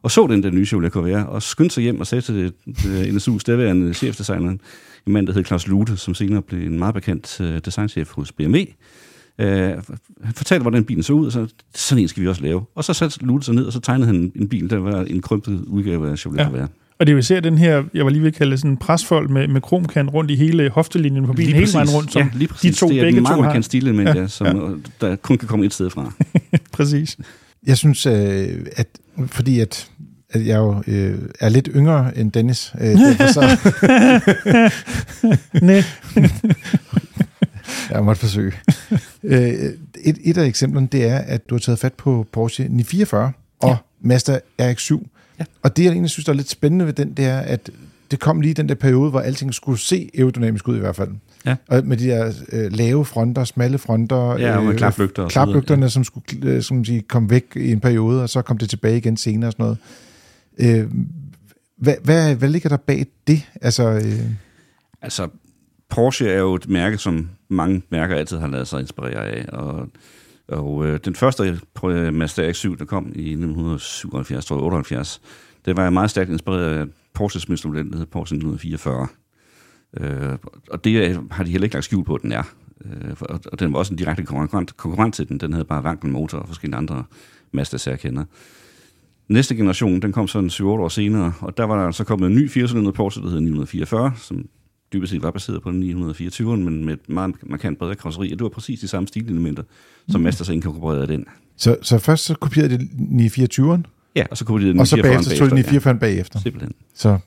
[0.02, 2.52] og så den der nye Chevrolet Corvair, og skyndte sig hjem og sagde til det,
[3.16, 4.50] NSU's daværende chefdesigner,
[5.06, 8.32] en mand, der hed Claus Lute, som senere blev en meget bekendt uh, designchef hos
[8.32, 8.58] BMW,
[9.38, 12.64] Uh, han fortalte, hvordan bilen så ud, og så sådan en skal vi også lave.
[12.74, 15.22] Og så satte Lute sig ned, og så tegnede han en bil, der var en
[15.22, 16.66] krympet udgave af Chevrolet ja.
[16.98, 19.28] Og det vil se den her, jeg var lige ved at kalde sådan en presfold
[19.28, 22.28] med, med kromkant rundt i hele hoftelinjen på bilen, lige hele vejen rundt, som ja,
[22.34, 22.74] lige præcis.
[22.74, 23.60] de to det er begge meget to har.
[23.60, 24.46] stilelement, ja, ja, som
[25.00, 25.06] ja.
[25.06, 26.12] der kun kan komme et sted fra.
[26.72, 27.16] præcis.
[27.66, 28.86] Jeg synes, øh, at
[29.26, 29.90] fordi at
[30.34, 32.72] at jeg jo øh, er lidt yngre end Dennis.
[32.80, 33.40] Øh, derfor så...
[35.66, 35.82] Nej.
[37.90, 38.52] jeg måtte forsøge.
[39.22, 39.52] Øh,
[40.04, 43.68] et, et af eksemplerne, det er, at du har taget fat på Porsche 944 og
[43.68, 43.76] ja.
[44.00, 45.13] Mazda RX-7.
[45.38, 45.44] Ja.
[45.62, 47.70] Og det, jeg egentlig synes, der er lidt spændende ved den, det er, at
[48.10, 51.10] det kom lige den der periode, hvor alting skulle se aerodynamisk ud i hvert fald.
[51.46, 51.56] Ja.
[51.68, 54.38] Og med de der øh, lave fronter, smalle fronter.
[54.38, 55.28] Ja, og med øh, klaplygter.
[55.28, 55.88] Klaplygterne, ja.
[55.88, 58.96] som skulle øh, som sige, komme væk i en periode, og så kom det tilbage
[58.96, 59.78] igen senere og sådan noget.
[60.58, 60.90] Øh,
[61.76, 63.42] hvad, hvad, hvad ligger der bag det?
[63.62, 64.20] Altså, øh...
[65.02, 65.28] altså,
[65.88, 69.88] Porsche er jo et mærke, som mange mærker altid har lavet sig inspirere af, og,
[70.48, 71.60] og øh, den første
[72.12, 75.20] Mazda X7, der kom i 1977, tror jeg, 78,
[75.64, 79.06] det var meget stærkt inspireret af Porsches mestermodel, der hedder Porsche 1944.
[80.00, 80.38] Øh,
[80.70, 82.42] og det har de heller ikke lagt skjul på, at den er.
[82.84, 85.40] Øh, og, og den var også en direkte konkurrent, konkurrent til den.
[85.40, 87.04] Den havde bare motor og forskellige andre
[87.52, 88.24] Mazda-særkender.
[89.28, 92.34] Næste generation, den kom sådan 7-8 år senere, og der var der så kommet en
[92.34, 94.48] ny 4 Porsche, der hed 944, som
[94.94, 98.38] dybest set var baseret på den 924, men med et meget markant bredere karosseri, og
[98.38, 99.62] det var præcis de samme stilelementer,
[100.08, 100.24] som mm.
[100.24, 101.24] Mazda så inkorporerede den.
[101.56, 102.88] Så, så først så kopierede de
[103.26, 103.82] 924'eren?
[104.16, 105.92] Ja, og så kopierede de den Og så bagefter tog de 944'eren ja.
[105.92, 106.40] bagefter?
[106.40, 106.72] Simpelthen.
[106.94, 107.18] Så,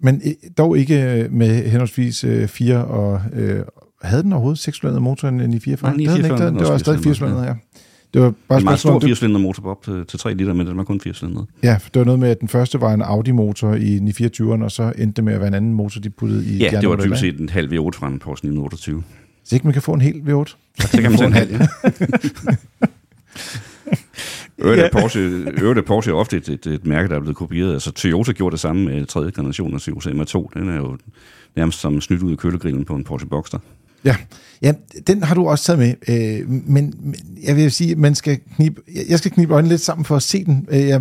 [0.00, 0.22] men
[0.58, 3.22] dog ikke med henholdsvis 4 øh, og...
[3.32, 3.62] Øh,
[4.02, 5.90] havde den overhovedet 6 motor end 944?
[5.90, 6.50] Nej, 944.
[6.50, 7.54] Det, det var stadig 4 ja.
[8.16, 10.76] Det var bare en meget stor 4 motor op til, til 3 liter, men den
[10.76, 11.44] var kun 4 cylinder.
[11.62, 14.92] Ja, det var noget med, at den første var en Audi-motor i 924'eren, og så
[14.98, 17.20] endte det med at være en anden motor, de puttede i Ja, det var typisk
[17.20, 19.02] set en halv V8 fra en Porsche 928.
[19.44, 20.56] Så ikke man kan få en hel V8?
[20.78, 21.66] Så kan man få en halv, ja.
[24.58, 25.20] Øvrigt er Porsche,
[25.60, 27.72] øvrigt er Porsche ofte et, et, et, mærke, der er blevet kopieret.
[27.72, 30.48] Altså Toyota gjorde det samme med tredje generation af Citroën M2.
[30.54, 30.98] Den er jo
[31.56, 33.58] nærmest som snydt ud af kølegrillen på en Porsche Boxster.
[34.04, 34.16] Ja,
[34.62, 34.72] ja,
[35.06, 38.80] den har du også taget med, øh, men, men jeg vil sige, man skal knibe,
[39.08, 40.66] jeg skal knibe øjnene lidt sammen for at se den.
[40.70, 41.00] Øh, jeg, jeg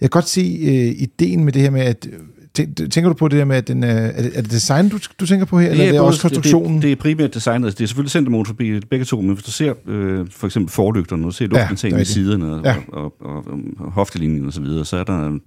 [0.00, 2.08] kan godt se øh, ideen med det her med, at
[2.54, 4.98] Tænker du på det der med, at den er, er, det, er det design, du,
[5.20, 6.74] du tænker på her, eller er det, er også konstruktionen?
[6.74, 7.78] Det, det er primært designet.
[7.78, 11.26] Det er selvfølgelig centermotorbil, begge to, men hvis du ser øh, for eksempel forlygterne, og
[11.26, 12.76] du ser luftindtagningen ja, i siderne og, ja.
[12.88, 15.38] og, og, og, og hoftelinjen og så videre, så er der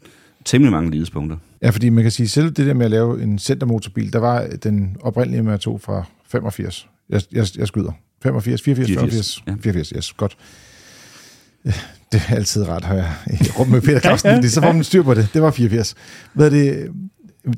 [0.45, 1.37] temmelig mange lidespunkter.
[1.61, 4.47] Ja, fordi man kan sige, selv det der med at lave en centermotorbil, der var
[4.63, 6.03] den oprindelige med to fra
[6.35, 6.87] 85.
[7.09, 7.91] Jeg, jeg, jeg skyder.
[8.23, 9.71] 85, 84, 84, 85, ja.
[9.71, 10.37] 84, yes, godt.
[12.11, 14.83] Det er altid ret her i rum med Peter Clausen, ja, ja, så får man
[14.83, 15.27] styr på det.
[15.33, 15.95] Det var 84.
[16.33, 16.91] Hvad er det?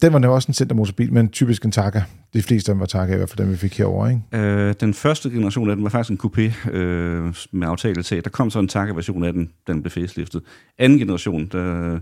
[0.02, 2.02] Den var også en centermotorbil, men typisk en Taka.
[2.34, 4.22] De fleste af dem var Taka, i hvert fald dem, vi fik herover, ikke?
[4.34, 8.24] Øh, den første generation af den var faktisk en coupé øh, med aftale til.
[8.24, 10.42] Der kom så en Taka-version af den, den blev faceliftet.
[10.80, 12.00] Anden generation, der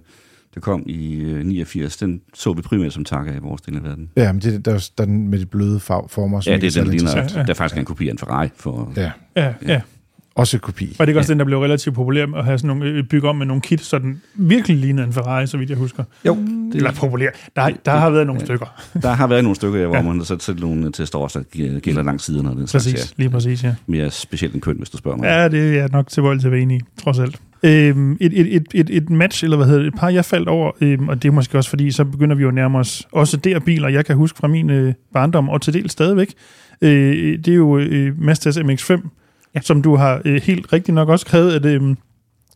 [0.56, 3.84] der kom i 89, øh, den så vi primært som takker i vores del af
[3.84, 4.10] verden.
[4.18, 6.42] Ja, men det der, der den med de bløde former.
[6.46, 7.28] Ja, det er den ligner, ja, ja.
[7.28, 8.50] der er faktisk en kopi af en Ferrari.
[8.56, 9.12] For, ja.
[9.36, 9.82] Ja, ja.
[10.36, 10.96] Også kopi.
[11.00, 11.34] Og det er også ja.
[11.34, 13.82] den, der blev relativt populær at have sådan nogle, øh, bygge om med nogle kit,
[13.82, 16.04] så den virkelig ligner en Ferrari, så vidt jeg husker.
[16.26, 16.36] Jo.
[16.36, 17.30] Det, Eller populær.
[17.56, 18.46] Der, der har været nogle ja.
[18.46, 18.84] stykker.
[19.02, 20.02] Der har været nogle stykker, ja, hvor ja.
[20.02, 22.46] man har sat, sat nogle til store, der gælder langs siden.
[22.46, 23.24] Og den præcis, slags, ja.
[23.24, 23.76] lige præcis, ja.
[23.88, 25.26] Mere specielt en køn, hvis du spørger mig.
[25.26, 27.40] Ja, det er nok til vold til at være enig i, trods alt.
[27.64, 30.50] Øhm, et, et, et, et, et match, eller hvad hedder det, et par, jeg faldt
[30.50, 33.08] over, øhm, og det er måske også fordi, så begynder vi jo at nærme os
[33.12, 36.34] også der biler, jeg kan huske fra min øh, barndom, og til del stadigvæk.
[36.82, 39.10] Øh, det er jo øh, Mazda's MX-5,
[39.56, 39.62] ja.
[39.62, 41.96] som du har øh, helt rigtigt nok også skrevet, at øh, i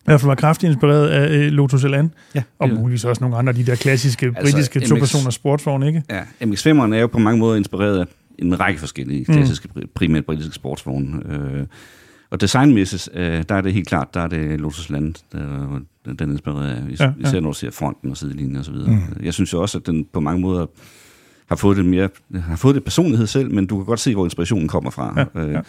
[0.05, 3.51] hvert fald var kraftigt inspireret af øh, Lotus Elan, ja, og muligvis også nogle andre
[3.51, 6.03] af de der klassiske altså, britiske to-personers sportsvogne, ikke?
[6.09, 8.05] Ja, MX-5'eren er jo på mange måder inspireret af
[8.39, 9.81] en række forskellige klassiske, mm.
[9.95, 11.21] primært britiske sportsvogne.
[11.29, 11.65] Øh,
[12.29, 16.31] og designmæssigt, øh, der er det helt klart, der er det Lotus Land, der, den
[16.31, 17.39] inspireret af, især ja, ja.
[17.39, 18.89] når du ser fronten og sidelinjen og så videre.
[18.89, 19.25] Mm.
[19.25, 20.65] Jeg synes jo også, at den på mange måder
[21.49, 24.25] har fået det mere, har fået det personlighed selv, men du kan godt se, hvor
[24.25, 25.27] inspirationen kommer fra.
[25.35, 25.61] Ja, øh, ja.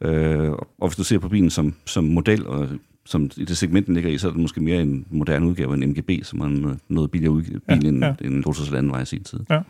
[0.00, 2.68] Øh, og hvis du ser på bilen som, som model, og
[3.06, 5.72] som i det segment, den ligger i, så er det måske mere en moderne udgave
[5.72, 8.14] af en MGB, som er noget billigere bil ja, end, ja.
[8.20, 9.40] end Lotus Land var i sin tid.
[9.50, 9.60] Ja.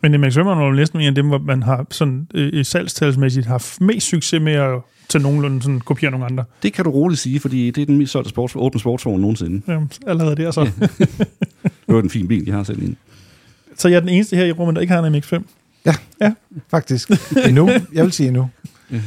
[0.00, 3.80] Men MX-5 er jo næsten en af dem, hvor man har sådan øh, salgstalsmæssigt haft
[3.80, 6.44] mest succes med at til nogenlunde sådan kopiere nogle andre.
[6.62, 9.62] Det kan du roligt sige, fordi det er den mest solgte sports, åbne sportsvogn nogensinde.
[9.68, 10.60] Ja, allerede der så.
[10.60, 10.86] Ja.
[11.86, 12.96] det var en fin bil, jeg har selv en.
[13.76, 15.42] Så jeg er den eneste her i rummet, der ikke har en MX-5?
[15.86, 16.34] Ja, ja.
[16.68, 17.10] faktisk.
[17.48, 17.70] Endnu.
[17.92, 18.50] Jeg vil sige endnu.
[18.90, 19.00] Ja.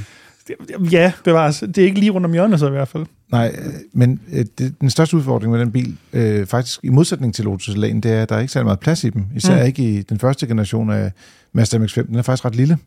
[0.92, 1.60] Ja, bevares.
[1.60, 3.06] Det er ikke lige rundt om hjørnet så i hvert fald.
[3.32, 7.36] Nej, øh, men øh, det, den største udfordring med den bil, øh, faktisk i modsætning
[7.36, 9.26] til Lotus Elan, det er, at der er ikke særlig meget plads i dem.
[9.36, 9.68] Især mm.
[9.68, 11.12] ikke i den første generation af
[11.54, 12.08] Mazda MX-5.
[12.08, 12.78] Den er faktisk ret lille.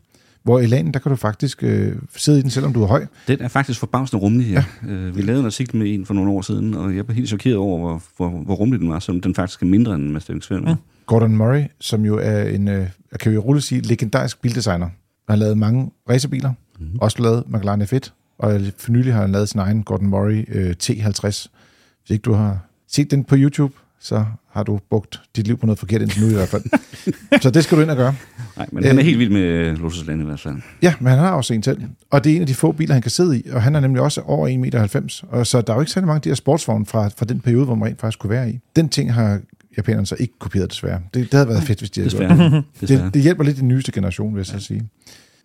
[0.43, 3.05] Hvor i Elanen, der kan du faktisk øh, sidde i den, selvom du er høj.
[3.27, 4.63] Den er faktisk forbavsende rummelig her.
[4.87, 4.93] Ja.
[4.93, 7.27] Øh, vi lavede en artikel med en for nogle år siden, og jeg blev helt
[7.27, 10.33] chokeret over, hvor, hvor, hvor rummelig den var, som den faktisk er mindre end Mazda
[10.33, 10.55] MX-5.
[10.59, 10.75] Mm.
[11.05, 12.87] Gordon Murray, som jo er en, øh,
[13.19, 14.85] kan vi roligt sige, legendarisk bildesigner.
[14.85, 14.93] Han
[15.29, 16.99] har lavet mange racerbiler, mm-hmm.
[17.01, 20.75] også lavet McLaren F1, og for nylig har han lavet sin egen Gordon Murray øh,
[20.83, 21.21] T50.
[21.21, 25.65] Hvis ikke du har set den på YouTube, så har du brugt dit liv på
[25.65, 26.63] noget forkert indtil nu i hvert fald.
[27.41, 28.15] så det skal du ind og gøre.
[28.57, 30.55] Nej, men han er helt vild med Lotus Land i hvert fald.
[30.81, 31.87] Ja, men han har også en til.
[32.09, 33.79] Og det er en af de få biler, han kan sidde i, og han er
[33.79, 35.23] nemlig også over 1,90 meter.
[35.29, 37.39] Og så der er jo ikke særlig mange af de her sportsvogne fra, fra den
[37.39, 38.59] periode, hvor man rent faktisk kunne være i.
[38.75, 39.39] Den ting har
[39.77, 41.01] japanerne så ikke kopieret desværre.
[41.13, 42.37] Det, det havde været fedt, hvis de havde desværre.
[42.37, 42.89] gjort det.
[43.03, 43.13] det.
[43.13, 44.89] Det hjælper lidt den nyeste generation, vil jeg så sige.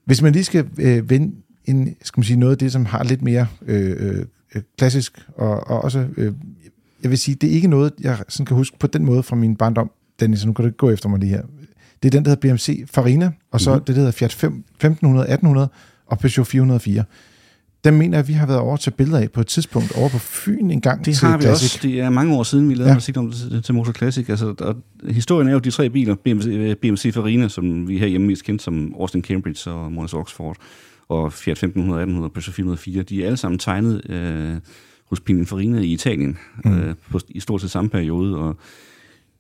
[0.07, 3.05] Hvis man lige skal øh, vende en, skal man sige, noget af det, som har
[3.05, 6.33] lidt mere øh, øh, klassisk, og, og også, øh,
[7.03, 9.37] jeg vil sige, det er ikke noget, jeg sådan kan huske på den måde fra
[9.37, 9.90] min barndom,
[10.21, 11.42] Dennis, nu kan du ikke gå efter mig lige her.
[12.03, 13.85] Det er den, der hedder BMC Farina, og så mm-hmm.
[13.85, 15.69] det, der hedder Fiat 5, 1500, 1800
[16.07, 17.05] og Peugeot 404.
[17.87, 20.18] Dem mener jeg, vi har været over til billeder af på et tidspunkt over på
[20.18, 21.75] Fyn en gang Det til har vi Classic.
[21.75, 21.88] også.
[21.88, 22.94] Det er mange år siden, vi lavede ja.
[22.94, 24.29] musik om det til, Motor Classic.
[24.29, 24.77] Altså, og
[25.11, 28.62] historien er jo de tre biler, BMC, BMC Farina, som vi her hjemme mest kendt
[28.62, 30.57] som Austin Cambridge og Mons Oxford,
[31.09, 34.55] og Fiat 1500, 1800 og Peugeot 404, de er alle sammen tegnet øh,
[35.11, 36.79] hos Pininfarina i Italien mm.
[36.79, 38.57] øh, på, i stort set samme periode, og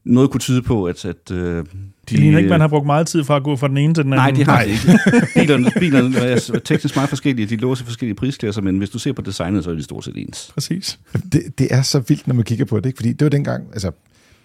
[0.06, 1.04] noget kunne tyde på, at...
[1.04, 1.64] at øh,
[2.10, 4.04] de ligner ikke, man har brugt meget tid fra at gå fra den ene til
[4.04, 4.22] den anden.
[4.22, 5.26] Nej, det har de ikke.
[5.34, 9.22] bilerne, bilerne er teknisk meget forskellige, de låser forskellige prisklasser, men hvis du ser på
[9.22, 10.50] designet, så er de stort set ens.
[10.54, 10.98] Præcis.
[11.32, 12.96] Det, det er så vildt, når man kigger på det, ikke?
[12.96, 13.90] fordi det var dengang, altså,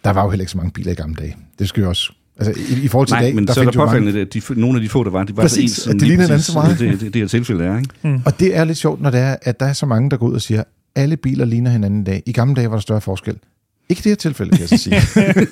[0.03, 1.37] der var jo heller ikke så mange biler i gamle dage.
[1.59, 3.61] Det skal jo også Altså i, i forhold til Nej, i dag, men der så
[3.61, 4.21] er der påfaldende, mange...
[4.21, 5.99] at de, nogle af de få, der var, de var præcis, så ens.
[5.99, 6.79] det ligner hinanden så meget.
[6.79, 7.89] Det, det, det er tilfælde er, ikke?
[8.01, 8.21] Mm.
[8.25, 10.27] Og det er lidt sjovt, når det er, at der er så mange, der går
[10.27, 10.63] ud og siger,
[10.95, 12.23] alle biler ligner hinanden i dag.
[12.25, 13.37] I gamle dage var der større forskel.
[13.91, 14.95] Ikke det her tilfælde, kan jeg så sige.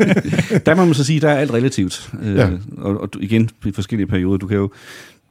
[0.66, 2.12] der må man så sige, der er alt relativt.
[2.22, 2.50] Øh, ja.
[2.78, 4.38] og, og igen, i forskellige perioder.
[4.38, 4.72] Du kan jo,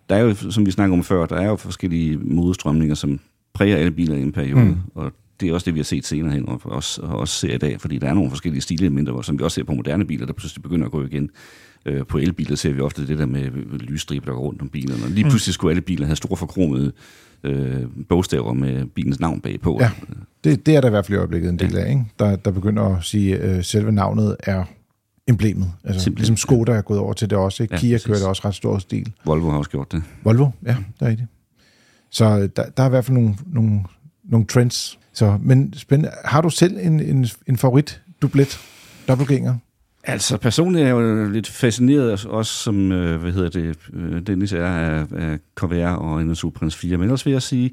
[0.09, 3.21] der er jo, som vi snakker om før, der er jo forskellige modestrømninger, som
[3.55, 4.64] præger alle biler i en periode.
[4.64, 4.77] Mm.
[4.94, 7.55] Og det er også det, vi har set senere hen, og også, og også ser
[7.55, 10.27] i dag, fordi der er nogle forskellige stilelementer, som vi også ser på moderne biler,
[10.27, 11.31] der pludselig begynder at gå igen.
[11.87, 15.05] Øh, på elbiler ser vi ofte det der med lysstriber, der går rundt om bilerne.
[15.05, 15.31] Og lige mm.
[15.31, 16.92] pludselig skulle alle biler have store forkromede
[17.44, 19.79] øh, bogstaver med bilens navn bagpå.
[19.81, 19.90] Ja,
[20.44, 21.81] det, det er der i hvert fald i øjeblikket en del ja.
[21.81, 22.05] af, ikke?
[22.18, 24.64] Der, der begynder at sige, at øh, selve navnet er
[25.29, 25.72] emblemet.
[25.85, 26.20] Altså, Simpelthen.
[26.20, 27.62] ligesom Skoda er gået over til det også.
[27.62, 27.74] Ikke?
[27.74, 28.07] Ja, Kia præcis.
[28.07, 29.12] kører det også ret stor stil.
[29.24, 30.03] Volvo har også gjort det.
[30.24, 31.29] Volvo, ja, det er rigtigt.
[32.11, 33.81] Så øh, der, der er i hvert fald nogle, nogle,
[34.24, 34.98] nogle trends.
[35.12, 36.11] Så, men spændende.
[36.24, 38.61] Har du selv en, en, en favorit dublet,
[39.09, 39.57] dobbeltgænger?
[40.09, 44.53] Altså personligt er jeg jo lidt fascineret også som, øh, hvad hedder det, øh, Dennis
[44.53, 47.71] er af, af Corvair og en Prince 4, men ellers vil jeg sige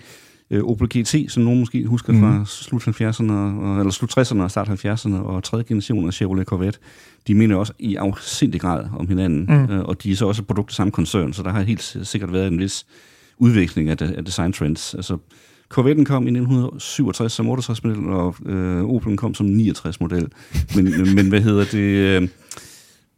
[0.51, 2.19] øh, Opel GT, som nogen måske husker mm.
[2.19, 6.47] fra slut 70'erne, og, eller slut 60'erne og start 70'erne, og tredje generation af Chevrolet
[6.47, 6.79] Corvette,
[7.27, 9.75] de minder også i afsindig grad om hinanden, mm.
[9.75, 12.33] øh, og de er så også produkt af samme koncern, så der har helt sikkert
[12.33, 12.85] været en vis
[13.37, 14.93] udvikling af, af design trends.
[14.93, 15.17] Altså,
[15.75, 20.27] Corvetten kom i 1967 som 68-model, og øh, Opel'en kom som 69-model.
[20.75, 22.21] Men, men hvad hedder det...
[22.21, 22.27] Øh,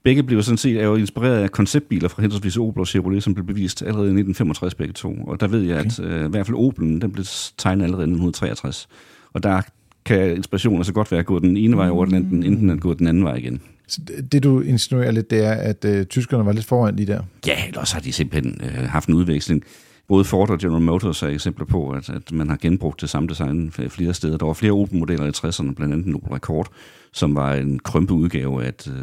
[0.03, 3.33] begge blev sådan set er jo inspireret af konceptbiler fra henholdsvis Opel og Chevrolet, som
[3.33, 5.15] blev bevist allerede i 1965 begge to.
[5.27, 5.85] Og der ved jeg, okay.
[5.87, 7.25] at øh, i hvert fald Opel'en, den blev
[7.57, 8.87] tegnet allerede i 1963.
[9.33, 9.61] Og der
[10.05, 12.93] kan inspirationen altså godt være at gå den ene vej over Atlanten, enten at gå
[12.93, 13.61] den anden vej igen.
[13.87, 17.21] Så det, du insinuerer lidt, det er, at øh, tyskerne var lidt foran lige der?
[17.47, 19.63] Ja, ellers har de simpelthen øh, haft en udveksling.
[20.07, 23.29] Både Ford og General Motors er eksempler på, at, at man har genbrugt det samme
[23.29, 24.37] design flere steder.
[24.37, 26.67] Der var flere Opel-modeller i 60'erne, blandt andet en Opel Rekord,
[27.13, 28.93] som var en krømpe udgave af et,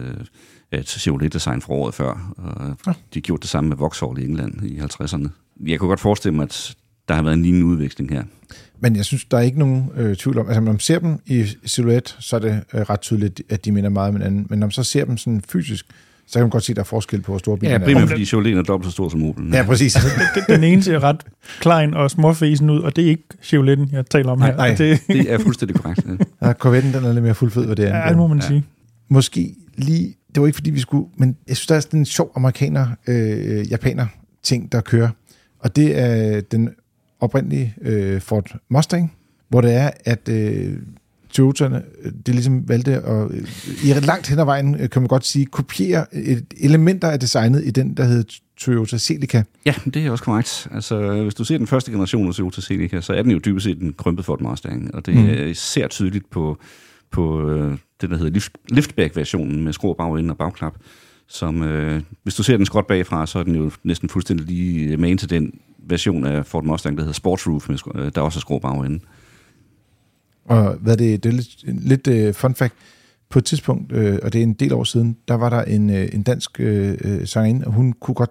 [0.72, 2.34] øh, et Chevrolet-design fra året før.
[2.36, 2.92] Og ja.
[3.14, 5.28] De gjorde det samme med Vauxhall i England i 50'erne.
[5.66, 6.76] Jeg kunne godt forestille mig, at
[7.08, 8.24] der har været en lignende udveksling her.
[8.80, 11.18] Men jeg synes, der er ikke nogen øh, tvivl om, altså når man ser dem
[11.26, 14.46] i silhuet, så er det øh, ret tydeligt, at de minder meget om hinanden.
[14.50, 15.86] Men når man så ser dem sådan fysisk,
[16.26, 17.88] så kan man godt se, at der er forskel på, hvor store bilerne er.
[17.88, 19.50] Ja, primært fordi Chevrolet er dobbelt så stor som Opel.
[19.52, 19.96] Ja, præcis.
[20.48, 21.24] den ene ser ret
[21.60, 24.56] klein og småfæsen ud, og det er ikke Chevroleten, jeg taler om nej, her.
[24.56, 26.06] Nej, det, det er fuldstændig korrekt.
[26.42, 27.96] Ja, Corvette'en den er lidt mere fuldfed, hvad det er.
[27.96, 28.46] Ja, det må man ja.
[28.46, 28.64] sige.
[29.08, 32.06] Måske lige, det var ikke fordi vi skulle, men jeg synes, der er sådan en
[32.06, 34.06] sjov amerikaner, øh, japaner
[34.42, 35.08] ting, der kører.
[35.58, 36.70] Og det er den
[37.20, 39.12] oprindelige øh, Ford Mustang,
[39.48, 40.76] hvor det er, at øh,
[41.34, 41.68] Toyota,
[42.26, 43.30] det ligesom valgte at,
[43.84, 46.06] i langt hen ad vejen, kan man godt sige, kopiere
[46.60, 48.24] elementer af designet i den, der hed
[48.56, 49.44] Toyota Celica.
[49.66, 50.68] Ja, det er også korrekt.
[50.70, 53.64] Altså, hvis du ser den første generation af Toyota Celica, så er den jo dybest
[53.64, 55.28] set en krympet Ford Mustang, og det mm.
[55.28, 56.58] er især tydeligt på,
[57.10, 60.74] på øh, det, der hedder lift, liftback-versionen med skrå bagende og bagklap,
[61.28, 64.96] som, øh, hvis du ser den skråt bagfra, så er den jo næsten fuldstændig lige
[64.96, 68.40] med til den version af Ford Mustang, der hedder Sportsroof, med, øh, der også er
[68.40, 69.00] skrå bagende.
[70.44, 72.74] Og hvad det, det er lidt, lidt uh, fun fact.
[73.30, 75.90] På et tidspunkt, uh, og det er en del år siden, der var der en,
[75.90, 76.66] uh, en dansk uh,
[77.24, 78.30] sangerinde, og hun kunne godt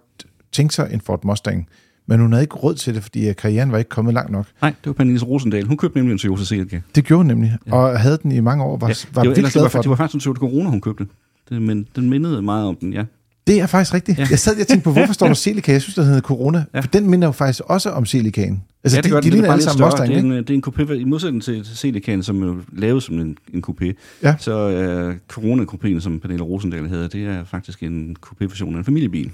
[0.51, 1.67] tænke sig en Ford Mustang,
[2.07, 4.45] men hun havde ikke råd til det, fordi karrieren var ikke kommet langt nok.
[4.61, 5.65] Nej, det var Pernille Rosendal.
[5.65, 6.81] Hun købte nemlig en Toyota CLK.
[6.95, 7.75] Det gjorde hun nemlig, ja.
[7.75, 8.77] og havde den i mange år.
[8.77, 10.69] Var, ja, var det var, ellers, det var, for det var faktisk en Toyota Corona,
[10.69, 11.07] hun købte.
[11.49, 13.03] Det, men den mindede meget om den, ja.
[13.47, 14.19] Det er faktisk rigtigt.
[14.19, 14.27] Ja.
[14.29, 15.71] Jeg sad og tænkte på, hvorfor står der Celica?
[15.71, 16.65] Jeg synes, der hedder Corona.
[16.73, 16.79] Ja.
[16.79, 18.63] For den minder jo faktisk også om Celicaen.
[18.83, 20.49] Altså, ja, det de, gør de, de ligner alle sammen Mustang, det er, en, det
[20.49, 24.35] er en coupé, i modsætning til, Celicaen, som er lavet som en, en coupé, ja.
[24.39, 24.67] så
[25.09, 29.31] uh, corona coupéen som Pernille Rosendal hedder, det er faktisk en coupé-version af en familiebil.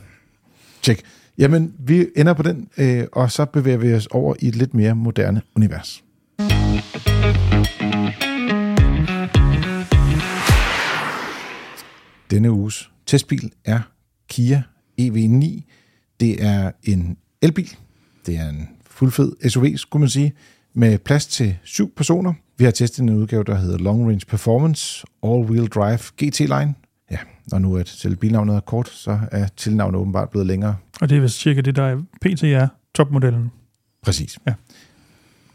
[0.81, 1.01] Tjek.
[1.37, 4.73] Jamen, vi ender på den, øh, og så bevæger vi os over i et lidt
[4.73, 6.03] mere moderne univers.
[12.31, 13.79] Denne uges testbil er
[14.29, 14.63] Kia
[15.01, 15.61] EV9.
[16.19, 17.75] Det er en elbil.
[18.25, 20.33] Det er en fuldfed SUV, skulle man sige,
[20.73, 22.33] med plads til syv personer.
[22.57, 26.73] Vi har testet en udgave, der hedder Long Range Performance All-Wheel Drive GT Line.
[27.11, 27.17] Ja,
[27.51, 30.75] og nu er selv bilnavnet er kort, så er tilnavnet åbenbart blevet længere.
[31.01, 32.65] Og det er vist cirka det, der er PTR
[32.95, 33.51] topmodellen.
[34.03, 34.39] Præcis.
[34.47, 34.53] Ja.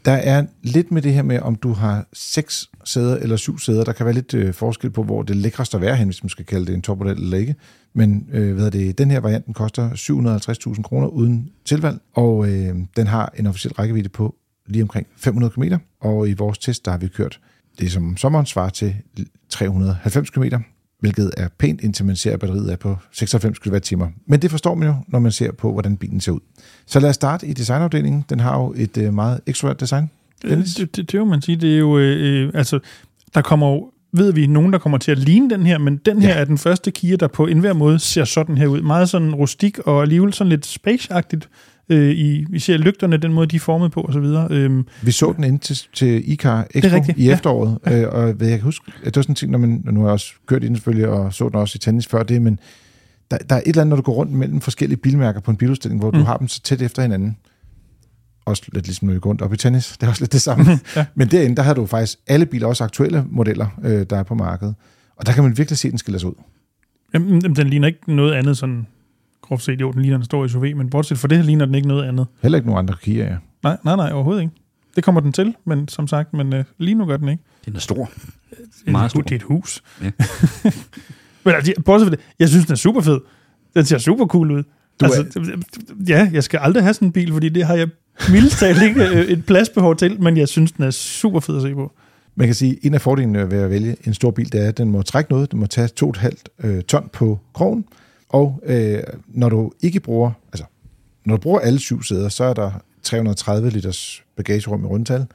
[0.05, 3.83] Der er lidt med det her med, om du har seks sæder eller syv sæder.
[3.83, 6.29] Der kan være lidt øh, forskel på, hvor det lækreste at være hen, hvis man
[6.29, 7.55] skal kalde det en topmodel eller ikke.
[7.97, 9.89] Men øh, hvad det, den her variant den koster
[10.75, 14.35] 750.000 kroner uden tilvalg, og øh, den har en officiel rækkevidde på
[14.67, 15.63] lige omkring 500 km.
[16.01, 17.39] Og i vores test, der har vi kørt
[17.79, 18.95] det, som sommeren svarer til
[19.49, 20.43] 390 km,
[20.99, 24.07] hvilket er pænt, indtil man ser, at batteriet er på 96 kWh.
[24.27, 26.39] Men det forstår man jo, når man ser på, hvordan bilen ser ud.
[26.85, 28.25] Så lad os starte i designafdelingen.
[28.29, 30.09] Den har jo et øh, meget ekstrovert design.
[30.41, 30.75] Dennis?
[30.75, 31.55] Det, det, det vil man sige.
[31.55, 32.79] Det er jo, øh, øh, altså,
[33.33, 36.21] der kommer jo ved vi nogen, der kommer til at ligne den her, men den
[36.21, 36.39] her ja.
[36.39, 38.81] er den første Kia, der på enhver måde ser sådan her ud.
[38.81, 41.49] Meget sådan rustik og alligevel sådan lidt space-agtigt.
[41.89, 44.55] Øh, i, vi ser lygterne, den måde, de er formet på osv.
[44.55, 48.01] Øhm, vi så den ind til, til ICAR Expo i efteråret, ja.
[48.01, 50.07] øh, og jeg kan huske, at det var sådan en ting, når man, nu har
[50.07, 52.59] jeg også kørt ind selvfølgelig, og så den også i tennis før det, men
[53.31, 55.57] der, der er et eller andet, når du går rundt mellem forskellige bilmærker på en
[55.57, 56.17] biludstilling, hvor mm.
[56.17, 57.37] du har dem så tæt efter hinanden.
[58.45, 60.41] Også lidt ligesom når vi går rundt op i tennis, det er også lidt det
[60.41, 60.65] samme.
[60.95, 61.05] ja.
[61.15, 64.35] Men derinde, der har du faktisk alle biler, også aktuelle modeller, øh, der er på
[64.35, 64.75] markedet.
[65.15, 66.35] Og der kan man virkelig se, at den skiller sig ud.
[67.13, 68.87] Jamen, den ligner ikke noget andet sådan
[69.41, 71.87] groft set, jo, den ligner en stor SUV, men bortset fra det, ligner den ikke
[71.87, 72.27] noget andet.
[72.41, 73.37] Heller ikke nogen andre Kia, ja.
[73.63, 74.53] Nej, nej, nej, overhovedet ikke.
[74.95, 77.43] Det kommer den til, men som sagt, men øh, lige nu gør den ikke.
[77.65, 78.09] Den er stor.
[78.49, 79.21] Det Meget stor.
[79.21, 79.83] Det er et hus.
[80.01, 80.11] Ja.
[81.45, 83.19] men altså, bortset fra det, jeg synes, den er super fed.
[83.75, 84.63] Den ser super cool ud.
[84.99, 85.57] Du altså, er...
[86.07, 87.87] Ja, jeg skal aldrig have sådan en bil, fordi det har jeg
[88.31, 91.61] mildest talt ikke øh, et pladsbehov til, men jeg synes, den er super fed at
[91.61, 91.91] se på.
[92.35, 94.67] Man kan sige, at en af fordelene ved at vælge en stor bil, det er,
[94.67, 95.51] at den må trække noget.
[95.51, 96.29] Den må tage 2,5
[96.63, 97.85] øh, ton på krogen.
[98.29, 100.65] Og øh, når du ikke bruger, altså
[101.25, 102.71] når du bruger alle syv sæder, så er der
[103.03, 105.25] 330 liters bagagerum i rundtal.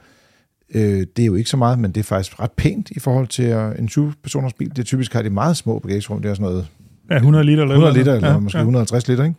[0.73, 3.27] Øh, det er jo ikke så meget, men det er faktisk ret pænt i forhold
[3.27, 4.69] til uh, en 20-personers bil.
[4.69, 6.21] Det er typisk har de meget små bagagerum.
[6.21, 6.67] Det er sådan noget...
[7.09, 7.63] Ja, 100 liter.
[7.63, 8.61] Eller 100 liter, eller ja, måske ja.
[8.61, 9.35] 150 liter, ikke?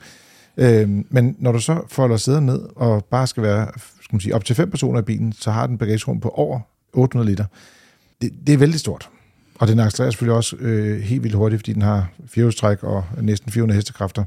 [0.56, 3.68] Øh, men når du så folder sæderne ned, og bare skal være
[4.12, 6.60] skal man sige, op til fem personer i bilen, så har den bagagerum på over
[6.92, 7.44] 800 liter.
[8.22, 9.10] Det, det er vældig stort.
[9.58, 13.52] Og den accelererer selvfølgelig også øh, helt vildt hurtigt, fordi den har firehjulstræk og næsten
[13.52, 14.24] 400 hestekræfter.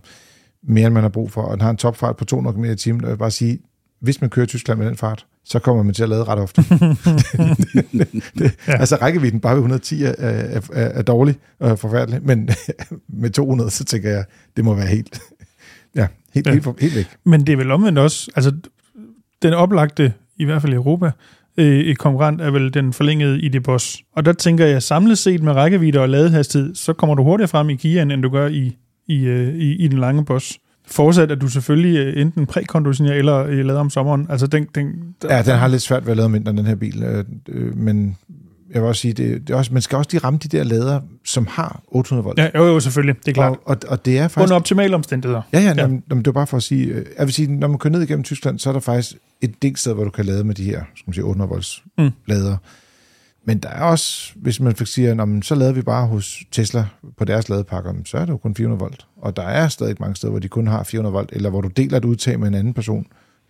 [0.63, 1.41] Mere end man har brug for.
[1.41, 3.01] Og den har en topfart på 200 km i timen.
[3.01, 3.59] Jeg vil bare sige,
[3.99, 6.61] hvis man kører Tyskland med den fart, så kommer man til at lade ret ofte.
[6.61, 7.87] det,
[8.39, 8.77] det, ja.
[8.79, 12.49] Altså rækkevidden bare ved 110 er, er, er, er dårlig og forfærdelig, men
[13.07, 14.25] med 200, så tænker jeg,
[14.57, 15.21] det må være helt,
[15.95, 16.51] ja, helt, ja.
[16.51, 17.07] helt, helt væk.
[17.23, 18.51] Men det er vel omvendt også, altså
[19.41, 21.11] den oplagte, i hvert fald i Europa,
[21.57, 24.03] øh, konkurrent er vel den forlængede ID Boss.
[24.15, 27.69] Og der tænker jeg, samlet set med rækkevidde og ladehastighed, så kommer du hurtigere frem
[27.69, 28.77] i Kiaen, end du gør i,
[29.07, 30.59] i, øh, i, i den lange Boss.
[30.87, 34.27] Forudsat, at du selvfølgelig øh, enten prækonditionerer eller øh, lader om sommeren.
[34.29, 36.65] Altså, den, den, der, ja, den har lidt svært ved at lade om vinteren, den
[36.65, 37.03] her bil.
[37.03, 38.17] Øh, øh, men
[38.75, 40.63] jeg vil også sige, det, det er også, man skal også lige ramme de der
[40.63, 42.39] lader, som har 800 volt.
[42.39, 43.51] Ja, jo, jo, selvfølgelig, det er klart.
[43.51, 44.43] Og, og, og det er faktisk...
[44.43, 45.41] Under optimale omstændigheder.
[45.53, 45.81] Ja, ja, ja.
[45.81, 48.01] Jamen, det var bare for at sige, øh, jeg vil sige, når man kører ned
[48.01, 50.63] igennem Tyskland, så er der faktisk et del sted, hvor du kan lade med de
[50.63, 52.11] her, skal man sige, 800 volts mm.
[52.27, 52.57] lader.
[53.45, 56.85] Men der er også, hvis man fik siger, så lader vi bare hos Tesla
[57.17, 59.07] på deres ladepakker, så er det jo kun 400 volt.
[59.17, 61.67] Og der er stadig mange steder, hvor de kun har 400 volt, eller hvor du
[61.67, 63.05] deler et udtag med en anden person,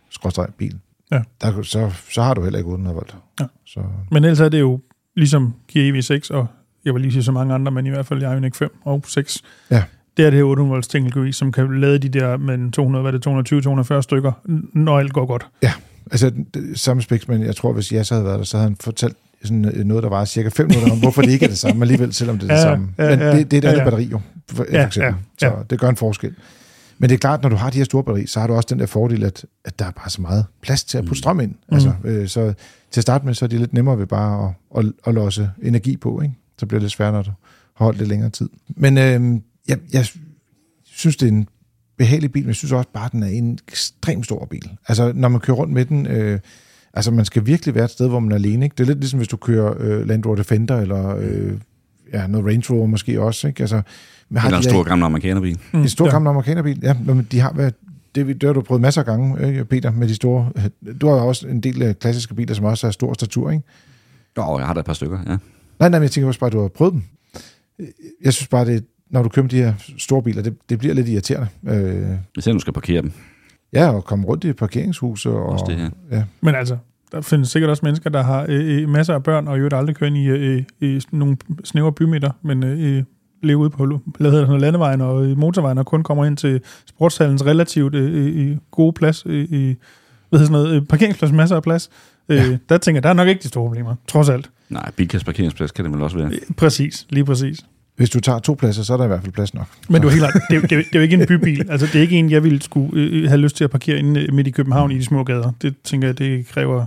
[0.10, 0.80] skråstrej bil.
[1.12, 1.22] Ja.
[1.42, 3.16] Der, så, så har du heller ikke 800 volt.
[3.40, 3.46] Ja.
[3.66, 3.80] Så.
[4.12, 4.80] Men ellers er det jo
[5.16, 6.48] ligesom Kia EV6 og
[6.86, 9.42] jeg vil lige sige så mange andre, men i hvert fald Ioniq 5 og 6.
[9.72, 9.84] Ja.
[10.18, 13.14] Det er det her 800 volts teknologi, som kan lade de der med 200, hvad
[13.14, 14.32] det, 220-240 stykker,
[14.74, 15.46] når alt går godt.
[15.64, 15.72] Ja,
[16.12, 16.32] altså
[16.76, 19.18] samme speks, men jeg tror, hvis jeg så havde været der, så havde han fortalt
[19.44, 21.82] sådan øh, noget, der var cirka 5 minutter om, hvorfor det ikke er det samme,
[21.84, 22.88] alligevel, selvom det er det Ja, samme.
[22.98, 23.84] ja, Men ja, det, det er et ja, andet ja.
[23.84, 25.16] batteri jo, for, for Ja, eksempel.
[25.42, 26.34] ja, Så det gør en forskel.
[26.98, 28.68] Men det er klart, når du har de her store batterier, så har du også
[28.70, 31.40] den der fordel, at, at der er bare så meget plads til at putte strøm
[31.40, 31.52] ind.
[31.52, 31.76] Mm.
[31.76, 32.54] Altså, øh, så
[32.92, 35.50] til at starte med, så er det lidt nemmere ved bare at, at, at låse
[35.64, 36.22] energi på.
[36.22, 36.36] Ikke?
[36.58, 37.32] Så bliver det sværere, når du
[37.76, 38.50] har holdt det længere tid.
[38.68, 40.08] Men øh, jeg, jeg
[40.84, 41.48] synes, det er en
[41.98, 44.72] behagelig bil, men jeg synes også bare, at den er en ekstremt stor bil.
[44.88, 46.08] Altså, når man kører rundt med den...
[46.08, 46.40] Øh,
[46.98, 48.66] Altså, man skal virkelig være et sted, hvor man er alene.
[48.66, 48.74] Ikke?
[48.78, 51.54] Det er lidt ligesom, hvis du kører øh, Land Rover Defender, eller øh,
[52.14, 53.48] ja, noget Range Rover måske også.
[53.48, 53.64] Ikke?
[53.64, 53.82] Altså,
[54.30, 55.60] man har Eller en de der- stor gammel amerikanerbil.
[55.74, 56.12] Mm, en stor ja.
[56.12, 56.94] gammel amerikanerbil, ja.
[57.06, 57.74] Men de har været,
[58.16, 60.50] det, det har du prøvet masser af gange, ikke, Peter, med de store...
[61.02, 63.64] Du har jo også en del af klassiske biler, som også har stor statur, ikke?
[64.38, 65.30] Jo, jeg har da et par stykker, ja.
[65.30, 65.38] Nej,
[65.80, 67.04] nej, men jeg tænker også bare, at du har prøvet dem.
[68.24, 70.94] Jeg synes bare, det, når du kører med de her store biler, det, det bliver
[70.94, 71.48] lidt irriterende.
[71.68, 73.12] Øh, Især når du skal parkere dem.
[73.74, 75.30] ja, og komme rundt i parkeringshuse.
[75.30, 75.90] Og, Også det her.
[76.12, 76.24] Ja.
[76.42, 76.78] Men altså,
[77.12, 79.76] der findes sikkert også mennesker, der har øh, øh, masser af børn, og i øvrigt
[79.76, 83.04] aldrig kører ind i, øh, i nogle snævre bymidter, men øh,
[83.44, 87.96] leve ude på hedder landevejen og i motorvejen, og kun kommer ind til sportshallens relativt
[87.96, 89.76] øh, gode plads, øh, i
[90.30, 91.90] hvad hedder sådan noget, øh, parkeringsplads, masser af plads.
[92.30, 92.58] Øh, Ja.
[92.70, 94.50] Der tænker jeg, der er nok ikke de store problemer, trods alt.
[94.70, 96.28] Nej, bilkast parkeringsplads kan det vel også være.
[96.28, 97.60] Øh, Præcis, lige præcis.
[97.96, 99.68] Hvis du tager to pladser, så er der i hvert fald plads nok.
[99.90, 100.24] Men du er helt.
[100.50, 101.66] Det, er- det, er- det er jo ikke en bybil.
[101.72, 104.22] Altså, det er ikke en, jeg ville skulle øh, have lyst til at parkere inde
[104.22, 105.52] øh, midt i København i de små gader.
[105.62, 106.86] Det tænker jeg, det kræver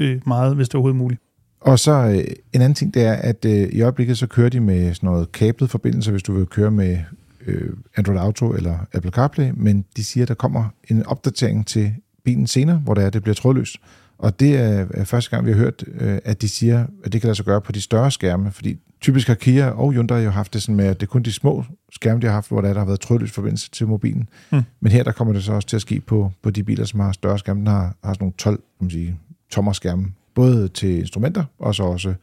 [0.00, 1.20] øh, meget, hvis det er overhovedet muligt.
[1.60, 4.60] Og så øh, en anden ting, det er, at øh, i øjeblikket så kører de
[4.60, 6.98] med sådan noget kablet forbindelse, hvis du vil køre med
[7.46, 11.94] øh, Android Auto eller Apple CarPlay, men de siger, at der kommer en opdatering til
[12.24, 13.76] bilen senere, hvor det er, det bliver trådløst.
[14.18, 17.28] Og det er første gang, vi har hørt, øh, at de siger, at det kan
[17.28, 20.54] lade sig gøre på de større skærme, fordi typisk har Kia og Hyundai jo haft
[20.54, 22.68] det sådan med, at det er kun de små skærme, de har haft, hvor der,
[22.68, 24.28] er, der har været trådløs forbindelse til mobilen.
[24.50, 24.62] Hmm.
[24.80, 27.00] Men her der kommer det så også til at ske på, på de biler, som
[27.00, 27.60] har større skærme.
[27.60, 29.18] Den har, har sådan nogle 12 kan man sige,
[29.50, 32.14] tommerskærme, både til instrumenter, og så også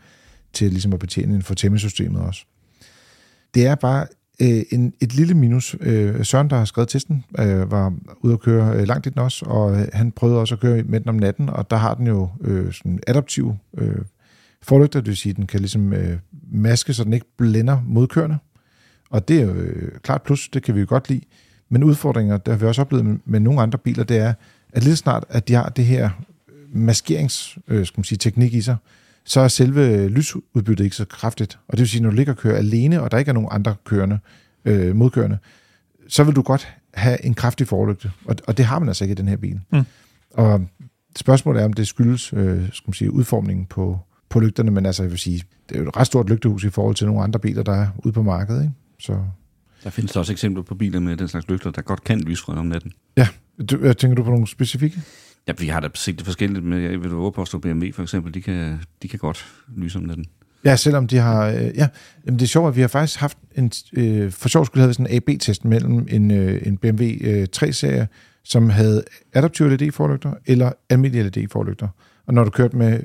[0.54, 2.46] til ligesom at betjene infotainmentsystemet også.
[3.54, 4.08] Det er bare
[4.42, 5.76] øh, en, et lille minus.
[5.80, 9.20] Øh, Søren, der har skrevet testen, øh, var ude at køre øh, langt i den
[9.20, 11.94] også, og øh, han prøvede også at køre med den om natten, og der har
[11.94, 14.02] den jo øh, sådan adaptiv øh,
[14.62, 16.18] forlygter, det vil sige, den kan ligesom øh,
[16.52, 18.38] maske, så den ikke blænder modkørende.
[19.10, 21.22] Og det er jo øh, klart plus, det kan vi jo godt lide.
[21.70, 24.34] Men udfordringer, der har vi også oplevet med, med nogle andre biler, det er,
[24.74, 26.10] at lige snart, at de har det her
[26.74, 28.76] maskerings, øh, skal man sige, teknik i sig,
[29.26, 31.60] så er selve lysudbyttet ikke så kraftigt.
[31.68, 33.50] Og det vil sige, når du ligger og kører alene, og der ikke er nogen
[33.52, 34.20] andre kørende,
[34.66, 35.38] øh, modkørende,
[36.08, 38.12] så vil du godt have en kraftig forlygte.
[38.26, 39.60] Og, og det har man altså ikke i den her bil.
[39.72, 39.84] Mm.
[40.34, 40.68] Og
[41.16, 44.00] spørgsmålet er, om det skyldes øh, skal man sige, udformningen på,
[44.30, 46.70] på lygterne, men altså, jeg vil sige, det er jo et ret stort lygtehus i
[46.70, 48.62] forhold til nogle andre biler, der er ude på markedet.
[48.62, 48.74] Ikke?
[49.00, 49.24] Så
[49.84, 52.60] Der findes der også eksempler på biler med den slags lygter, der godt kan fra
[52.60, 52.92] om natten.
[53.70, 55.02] du, jeg tænker du på nogle specifikke?
[55.48, 58.34] Ja, vi har da set det forskelligt, men jeg vil våge påstå, BMW for eksempel,
[58.34, 59.46] de kan, de kan godt
[59.76, 60.26] lyse om natten.
[60.66, 61.48] Ja, selvom de har...
[61.48, 61.88] Øh, ja,
[62.26, 63.72] jamen det er sjovt, at vi har faktisk haft en...
[63.94, 68.08] Øh, for sjov skulle have sådan en AB-test mellem en, øh, en BMW øh, 3-serie,
[68.44, 71.88] som havde adaptive LED-forlygter, eller almindelige LED-forlygter.
[72.26, 73.00] Og når du kørte med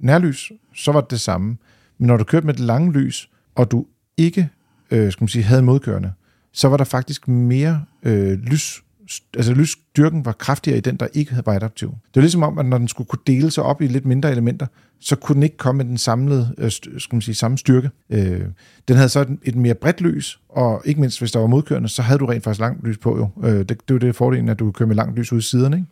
[0.00, 1.56] nærlys, så var det det samme.
[1.98, 3.86] Men når du kørte med det lange lys, og du
[4.16, 4.48] ikke
[4.90, 6.12] øh, skal man sige, havde modkørende,
[6.52, 8.82] så var der faktisk mere øh, lys,
[9.36, 11.88] altså lysstyrken var kraftigere i den, der ikke var adaptiv.
[11.88, 14.30] Det var ligesom om, at når den skulle kunne dele sig op i lidt mindre
[14.30, 14.66] elementer,
[15.00, 17.90] så kunne den ikke komme med den samlede, øh, skal man sige, samme styrke.
[18.10, 18.40] Øh,
[18.88, 22.02] den havde så et, mere bredt lys, og ikke mindst hvis der var modkørende, så
[22.02, 23.48] havde du rent faktisk langt lys på jo.
[23.48, 25.38] Øh, det, det er jo det fordelen, at du kan køre med langt lys ud
[25.38, 25.88] i siderne, ikke?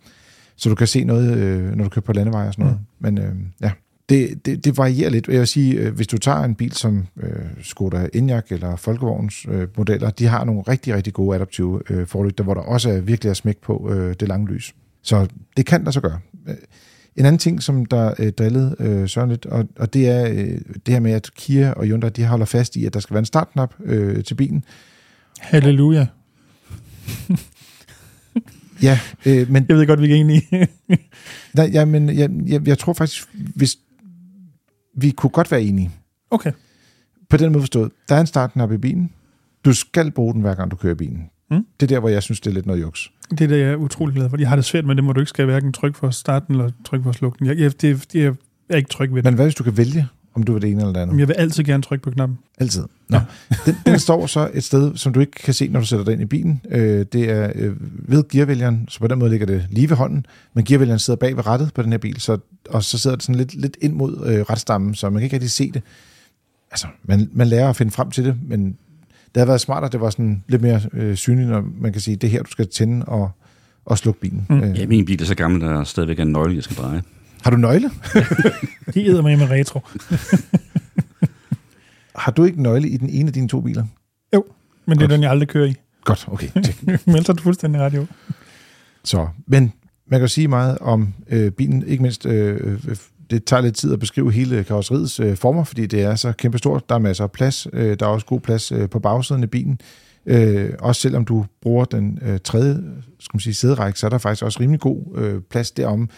[0.56, 2.78] Så du kan se noget, øh, når du kører på landeveje og sådan noget.
[2.80, 3.06] Mm.
[3.06, 3.70] Men øh, ja,
[4.08, 5.28] det, det, det varierer lidt.
[5.28, 7.30] Jeg vil sige, øh, hvis du tager en bil som øh,
[7.62, 12.44] Skoda Enyaq eller Folkevogns øh, modeller, de har nogle rigtig, rigtig gode adaptive øh, forlygter,
[12.44, 14.74] hvor der også er virkelig er smæk på øh, det lange lys.
[15.02, 16.18] Så det kan der så gøre.
[16.48, 16.54] Øh,
[17.16, 20.58] En anden ting, som der øh, drillede øh, Søren lidt, og, og det er øh,
[20.86, 23.18] det her med, at Kia og Hyundai, de holder fast i, at der skal være
[23.18, 24.64] en startknap øh, til bilen.
[25.40, 26.06] Halleluja.
[28.82, 30.42] Ja, øh, men Jeg ved godt, vi er enige.
[31.54, 33.76] nej, ja, men jeg, jeg, jeg tror faktisk, hvis
[34.94, 35.90] vi kunne godt være enige,
[36.30, 36.52] okay.
[37.30, 39.10] på den måde forstået, der er en startknap i bilen.
[39.64, 41.30] Du skal bruge den, hver gang du kører bilen.
[41.50, 41.66] Mm.
[41.80, 43.10] Det er der, hvor jeg synes, det er lidt noget juks.
[43.30, 44.36] Det er det, jeg er utrolig glad for.
[44.38, 46.46] Jeg har det svært med det, hvor du ikke skal hverken trykke for at starte
[46.46, 47.46] den, eller trykke for at slukke den.
[47.46, 48.34] Jeg, jeg, det, det, jeg
[48.68, 49.24] er ikke tryg ved det.
[49.24, 51.18] Men hvad hvis du kan vælge om du vil det ene eller det andet?
[51.18, 52.38] Jeg vil altid gerne trykke på knappen.
[52.58, 52.84] Altid.
[53.08, 53.16] Nå.
[53.16, 53.22] Ja.
[53.66, 56.12] den, den står så et sted, som du ikke kan se, når du sætter den
[56.12, 56.60] ind i bilen.
[56.70, 60.26] Øh, det er øh, ved gearvælgeren, så på den måde ligger det lige ved hånden,
[60.54, 63.24] men gearvælgeren sidder bag ved rattet på den her bil, så, og så sidder det
[63.24, 65.82] sådan lidt, lidt ind mod øh, retstammen, så man kan ikke rigtig se det.
[66.70, 68.66] Altså, man, man lærer at finde frem til det, men
[69.34, 72.00] det havde været smart, at det var sådan lidt mere øh, synligt, når man kan
[72.00, 73.30] sige, det er her, du skal tænde og,
[73.84, 74.46] og slukke bilen.
[74.50, 74.62] Mm.
[74.62, 74.78] Øh.
[74.78, 77.02] Ja, min bil er så gammel, der er stadigvæk en nøgle, jeg skal dreje.
[77.44, 77.90] Har du nøgle?
[78.94, 79.80] De æder med med retro.
[82.24, 83.84] har du ikke nøgle i den ene af dine to biler?
[84.34, 84.44] Jo,
[84.86, 84.98] men Godt.
[84.98, 85.74] det er den, jeg aldrig kører i.
[86.04, 86.48] Godt, okay.
[86.86, 88.06] men ellers er du fuldstændig ret, jo.
[89.04, 89.72] Så, men
[90.06, 92.78] man kan sige meget om øh, bilen, ikke mindst, øh,
[93.30, 96.88] det tager lidt tid at beskrive hele karosseriets øh, former, fordi det er så kæmpestort.
[96.88, 97.66] Der er masser af plads.
[97.72, 99.80] Øh, der er også god plads øh, på bagsiden af bilen.
[100.26, 102.74] Øh, også selvom du bruger den øh, tredje
[103.18, 106.08] skal man sige, sæderække, så er der faktisk også rimelig god øh, plads derom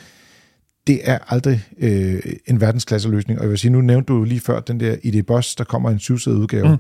[0.87, 3.39] det er aldrig øh, en verdensklasse løsning.
[3.39, 5.91] Og jeg vil sige, nu nævnte du lige før den der ID Boss, der kommer
[5.91, 6.69] en syvsædet udgave.
[6.69, 6.77] Mm.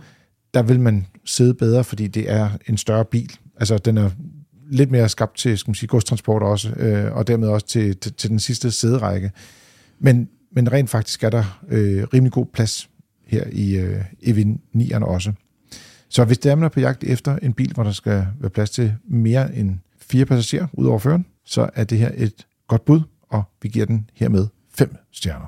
[0.55, 3.33] Der vil man sidde bedre, fordi det er en større bil.
[3.57, 4.11] Altså, den er
[4.71, 8.13] lidt mere skabt til skal man sige, godstransport også, øh, og dermed også til, til,
[8.13, 9.31] til den sidste sæderække.
[9.99, 12.91] Men, men rent faktisk er der øh, rimelig god plads
[13.27, 15.33] her i øh, EV 9'erne også.
[16.09, 18.51] Så hvis det er, man er på jagt efter en bil, hvor der skal være
[18.51, 22.85] plads til mere end fire passagerer ud over føren, så er det her et godt
[22.85, 23.01] bud
[23.31, 25.47] og vi giver den hermed 5 stjerner.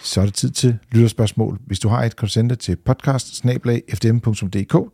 [0.00, 1.58] Så er det tid til lytterspørgsmål.
[1.66, 3.44] Hvis du har et, kan du sende det til podcast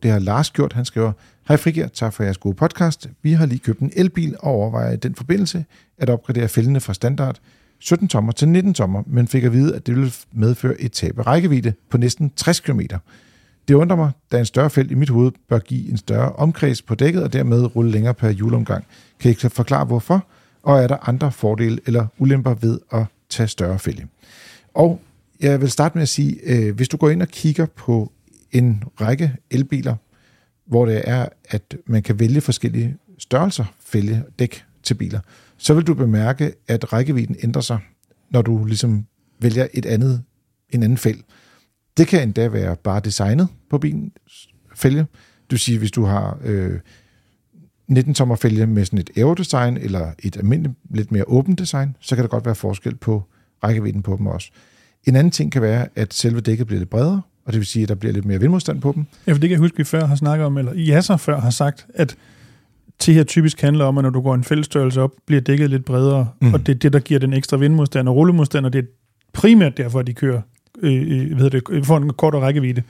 [0.03, 0.73] Det har Lars gjort.
[0.73, 1.11] Han skriver,
[1.47, 3.09] Hej Frigir, tak for jeres gode podcast.
[3.21, 5.65] Vi har lige købt en elbil og overvejer i den forbindelse
[5.97, 7.39] at opgradere fældene fra standard
[7.79, 11.19] 17 tommer til 19 tommer, men fik at vide, at det ville medføre et tab
[11.19, 12.79] af rækkevidde på næsten 60 km.
[13.67, 16.81] Det undrer mig, da en større felt i mit hoved bør give en større omkreds
[16.81, 18.85] på dækket og dermed rulle længere per hjulomgang.
[19.19, 20.27] Kan I forklare hvorfor?
[20.63, 24.07] Og er der andre fordele eller ulemper ved at tage større fælge?
[24.73, 25.01] Og
[25.39, 28.11] jeg vil starte med at sige, øh, hvis du går ind og kigger på
[28.51, 29.95] en række elbiler,
[30.65, 35.19] hvor det er, at man kan vælge forskellige størrelser fælge dæk til biler,
[35.57, 37.79] så vil du bemærke, at rækkevidden ændrer sig,
[38.29, 39.05] når du ligesom
[39.39, 40.23] vælger et andet,
[40.69, 41.23] en anden fælg.
[41.97, 45.01] Det kan endda være bare designet på bilens fælge.
[45.01, 45.07] Du
[45.49, 46.79] vil sige, hvis du har øh,
[47.91, 52.23] 19-tommer fælge med sådan et aerodesign eller et almindeligt lidt mere åbent design, så kan
[52.23, 53.23] der godt være forskel på
[53.63, 54.51] rækkevidden på dem også.
[55.03, 57.83] En anden ting kan være, at selve dækket bliver lidt bredere, og det vil sige,
[57.83, 59.05] at der bliver lidt mere vindmodstand på dem.
[59.27, 61.49] Ja, for det kan jeg huske, vi før har snakket om, eller Jasser før har
[61.49, 62.15] sagt, at
[63.05, 65.85] det her typisk handler om, at når du går en fældstørrelse op, bliver dækket lidt
[65.85, 66.53] bredere, mm.
[66.53, 68.87] og det er det, der giver den ekstra vindmodstand og rullemodstand, og det er
[69.33, 70.41] primært derfor, at de kører
[70.81, 72.83] øh, øh hvad det, får en kortere rækkevidde,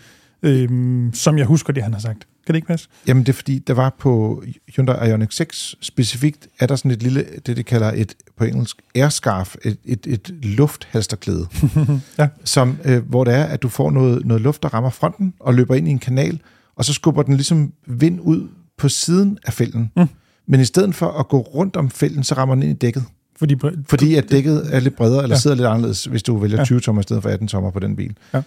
[0.44, 0.70] øh,
[1.14, 2.28] som jeg husker det, han har sagt.
[2.46, 2.90] Kan det ikke passe?
[3.08, 4.44] Jamen det er fordi, der var på
[4.76, 8.78] Hyundai Ioniq 6 specifikt, er der sådan et lille, det de kalder et på engelsk
[8.96, 11.48] airscarf, et, et, et lufthalsterklæde,
[12.20, 12.28] ja.
[12.44, 15.54] som, øh, hvor det er, at du får noget, noget luft, der rammer fronten og
[15.54, 16.40] løber ind i en kanal,
[16.76, 19.92] og så skubber den ligesom vind ud på siden af fælden.
[19.98, 20.08] Mm.
[20.48, 23.04] Men i stedet for at gå rundt om fælden, så rammer den ind i dækket.
[23.36, 23.56] Fordi,
[23.88, 25.40] Fordi at dækket er lidt bredere, eller ja.
[25.40, 26.66] sidder lidt anderledes, hvis du vælger ja.
[26.66, 28.18] 20 tommer i stedet for 18 tommer på den bil.
[28.34, 28.42] Ja.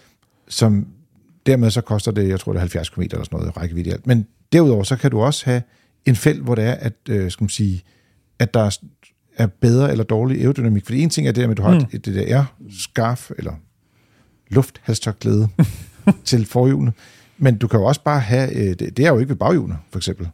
[0.47, 0.87] Som
[1.45, 4.07] dermed så koster det, jeg tror det er 70 km eller sådan noget rækkevidde alt.
[4.07, 5.61] Men derudover så kan du også have
[6.05, 7.83] en felt, hvor det er, at, øh, skal man sige,
[8.39, 8.77] at der
[9.37, 10.85] er bedre eller dårlig aerodynamik.
[10.85, 11.85] Fordi en ting er det der med, at du har mm.
[11.91, 12.45] et, det der
[12.79, 13.53] scarf eller
[14.49, 15.47] lufthalstørklæde
[16.25, 16.93] til forhjulene.
[17.37, 19.77] Men du kan jo også bare have, øh, det, det er jo ikke ved baghjulene,
[19.91, 20.29] for eksempel.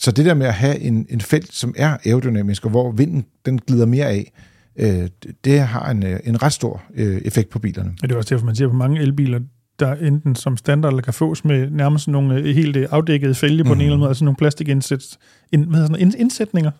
[0.00, 3.24] Så det der med at have en, en felt, som er aerodynamisk, og hvor vinden
[3.46, 4.32] den glider mere af,
[4.76, 5.08] øh,
[5.44, 7.94] det har en, øh, en ret stor øh, effekt på bilerne.
[8.02, 9.40] Ja, det er også derfor, man ser på mange elbiler,
[9.78, 13.64] der enten som standard eller kan fås med nærmest nogle øh, helt øh, afdækkede fælge
[13.64, 13.72] på mm.
[13.72, 14.00] en eller anden mhm.
[14.00, 15.18] måde, altså nogle plastikindsæt,
[15.52, 16.70] ind, hvad sådan, ind, indsætninger.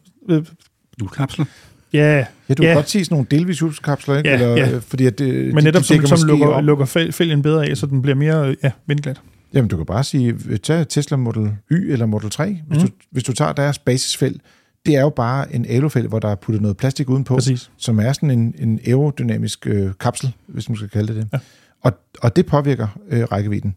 [0.99, 1.45] Hjulkapsler?
[1.93, 2.17] Ja,
[2.49, 2.69] ja, du ja.
[2.69, 4.31] kan godt sige sådan nogle delvis hjulskapsler, ikke?
[4.31, 4.79] Ja, eller, ja.
[4.79, 7.87] fordi at det, Men netop de, de som, som lukker, lukker fælgen bedre af, så
[7.87, 9.21] den bliver mere ja, vindglat.
[9.55, 12.61] Jamen, du kan bare sige, tag Tesla Model Y eller Model 3.
[12.69, 12.89] Hvis, mm.
[12.89, 14.43] du, hvis du tager deres basisfelt,
[14.87, 17.71] det er jo bare en alufelt, hvor der er puttet noget plastik udenpå, Præcis.
[17.77, 21.29] som er sådan en, en aerodynamisk øh, kapsel, hvis man skal kalde det det.
[21.33, 21.39] Ja.
[21.81, 21.93] Og,
[22.23, 23.75] og det påvirker øh, rækkevidden.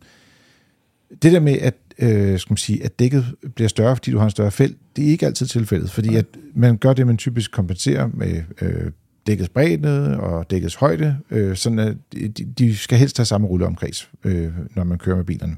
[1.21, 4.25] Det der med, at, øh, skal man sige, at dækket bliver større, fordi du har
[4.25, 6.17] en større felt, det er ikke altid tilfældet, fordi ja.
[6.17, 8.91] at man gør det, man typisk kompenserer med øh,
[9.27, 14.09] dækkets bredde og dækkets højde, øh, sådan at de, de skal helst have samme rulleomkreds,
[14.23, 15.57] øh, når man kører med bilerne.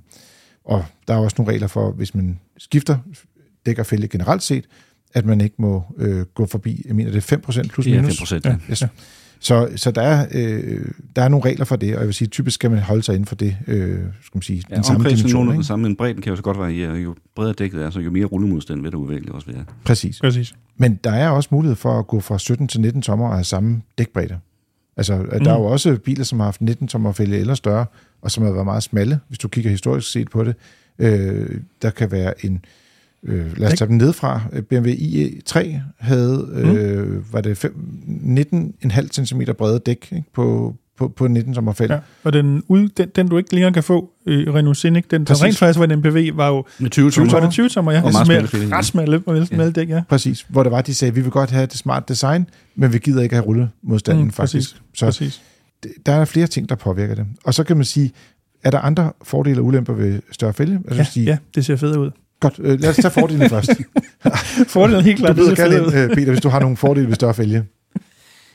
[0.66, 2.98] Og der er også nogle regler for, hvis man skifter
[3.66, 4.66] dæk og fælge generelt set,
[5.14, 8.32] at man ikke må øh, gå forbi, jeg mener det er 5% plus minus.
[8.32, 8.42] Ja, 5%.
[8.46, 8.58] Ja.
[8.72, 8.84] Yes.
[9.46, 10.86] Så, så der, er, øh,
[11.16, 13.16] der er nogle regler for det, og jeg vil sige, typisk skal man holde sig
[13.16, 15.48] inden for det, øh, skal man sige, Ja, den samme dimension.
[15.48, 15.64] den Ikke?
[15.64, 16.94] samme, men bredden kan jo så godt variere.
[16.94, 19.66] Jo bredere dækket er, så jo mere rullemodstand vil der udvikle også være.
[19.86, 20.20] Præcis.
[20.20, 20.54] Præcis.
[20.78, 23.44] Men der er også mulighed for at gå fra 17 til 19 tommer og have
[23.44, 24.38] samme dækbredde.
[24.98, 25.44] Altså, mm.
[25.44, 27.86] der er jo også biler, som har haft 19 tommer fælge eller større,
[28.22, 30.56] og som har været meget smalle, hvis du kigger historisk set på det.
[31.00, 32.66] Øh, der kan være en,
[33.26, 37.76] øh, lad os tage dem nedefra, BMW i3 havde, øh, var det fem-
[38.86, 41.94] 19,5 cm brede dæk ikke, på, på, på 19 tommer fælge.
[41.94, 42.00] Ja.
[42.24, 45.44] Og den, ud, den, den, du ikke længere kan få, øh, Renault Scenic, den der
[45.44, 47.50] rent faktisk var en MPV, var jo Med 20 20 tommer.
[47.52, 47.98] 20 tommer, ja.
[48.02, 48.76] Og meget Smal- smalle fælge.
[48.76, 50.02] Ret smalle, smalle dæk, ja.
[50.10, 52.46] Præcis, hvor det var, de sagde, vi vil godt have det smart design,
[52.76, 54.70] men vi gider ikke have rullemodstanden Mm, mm, faktisk.
[54.70, 54.82] præcis.
[55.00, 55.42] Så Præcis.
[56.06, 57.26] der er flere ting, der påvirker det.
[57.44, 58.12] Og så kan man sige,
[58.64, 60.80] er der andre fordele og ulemper ved større fælge?
[60.86, 62.12] Jeg Ja, synes, de, ja, det ser fedt ud.
[62.40, 63.70] Godt, øh, lad os tage fordelene først.
[64.74, 66.60] Fordelen er helt Du klart, byder det ser gerne ind, øh, Peter, hvis du har
[66.60, 67.64] nogle fordele ved større fælge.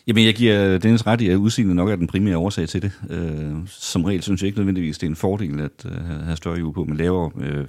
[0.07, 2.93] Jamen, jeg giver Dennis ret i, at udseendet nok er den primære årsag til det.
[3.11, 6.57] Øh, som regel synes jeg ikke nødvendigvis, det er en fordel at øh, have større
[6.57, 7.67] hjul på, men lavere øh,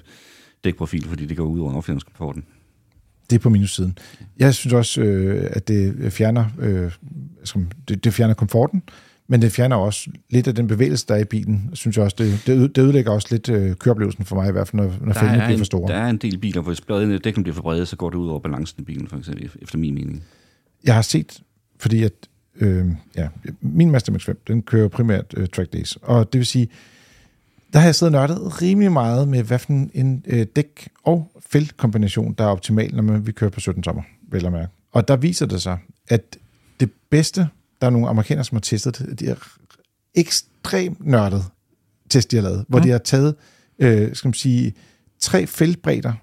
[0.64, 2.44] dækprofil, fordi det går ud over affjedringskomforten.
[3.30, 3.98] Det er på minussiden.
[4.40, 6.92] Jeg synes også, øh, at det fjerner, øh,
[7.44, 8.84] som, det, det fjerner komforten,
[9.32, 11.70] men det fjerner også lidt af den bevægelse, der er i bilen.
[11.74, 14.68] Synes jeg også, det, det, det ødelægger også lidt øh, køreoplevelsen for mig, i hvert
[14.68, 15.88] fald, når, når fælgene er bliver for store.
[15.88, 18.18] der er en del biler, hvor hvis bladene dækken bliver for brede, så går det
[18.18, 20.24] ud over balancen i bilen, for eksempel, efter min mening.
[20.84, 21.42] Jeg har set,
[21.80, 22.12] fordi at,
[22.56, 22.86] øh,
[23.18, 23.28] ja,
[23.62, 26.68] min Mazda MX-5, den kører primært øh, track days, og det vil sige,
[27.74, 31.32] der har jeg siddet og nørdet rimelig meget med, hvad for en øh, dæk- og
[31.50, 34.72] fæltkombination, der er optimal, når man vil køre på 17 tommer, vel at mærke.
[34.92, 35.78] Og der viser det sig,
[36.08, 36.38] at
[36.80, 37.48] det bedste,
[37.82, 39.36] der er nogle amerikanere, som har testet det, de er
[40.16, 41.46] ekstremt nørdet
[42.10, 42.84] test, de har lavet, hvor Mm.
[42.84, 43.36] de har taget,
[43.80, 44.74] øh, skal man sige,
[45.20, 46.14] tre fæltbredder,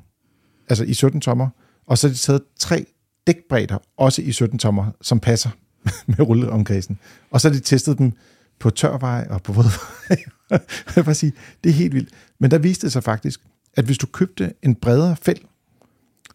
[0.69, 1.49] altså i 17 tommer,
[1.87, 2.87] og så har de taget tre
[3.27, 5.51] dækbredder, også i 17 tommer, som passer
[6.07, 6.99] med rulleomkredsen.
[7.31, 8.13] Og så har de testet dem
[8.59, 10.25] på tørvej og på vådvej.
[10.97, 11.33] jeg vil sige,
[11.65, 12.09] det er helt vildt.
[12.39, 13.41] Men der viste det sig faktisk,
[13.77, 15.39] at hvis du købte en bredere fæld,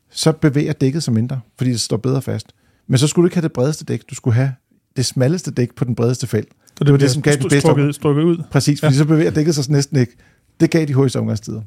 [0.10, 2.54] så bevæger dækket sig mindre, fordi det står bedre fast.
[2.88, 4.54] Men så skulle du ikke have det bredeste dæk, du skulle have
[4.96, 6.46] det smalleste dæk på den bredeste fæld.
[6.78, 8.44] Så det var det, som gav de stru- bedste strukket, strukket ud.
[8.52, 8.98] Præcis, fordi ja.
[8.98, 10.18] så bevæger dækket sig næsten ikke.
[10.60, 11.62] Det gav de højeste omgangstider.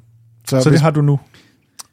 [0.48, 1.20] Så hvis, det har du nu.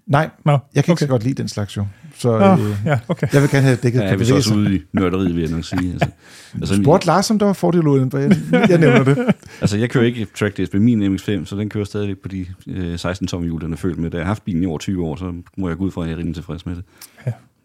[0.08, 1.06] Nej, Nå, jeg kan ikke okay.
[1.06, 1.86] så godt lide den slags jo.
[2.18, 3.28] Så Nå, øh, ja, okay.
[3.34, 5.42] jeg vil gerne have, at dækket Ja, jeg vil så også ude i nørderiet, vil
[5.42, 5.92] jeg nok sige.
[5.92, 6.08] Altså,
[6.62, 8.38] altså, Spurgte Lars, om der var fordel uden, for jeg,
[8.70, 9.18] jeg nævner det.
[9.62, 12.46] altså, jeg kører ikke track days med min MX-5, så den kører stadigvæk på de
[12.68, 14.10] øh, 16 tomme hjul, den er følt med.
[14.10, 16.02] Da jeg har haft bilen i over 20 år, så må jeg gå ud fra,
[16.02, 16.84] at jeg er rimelig tilfreds med det.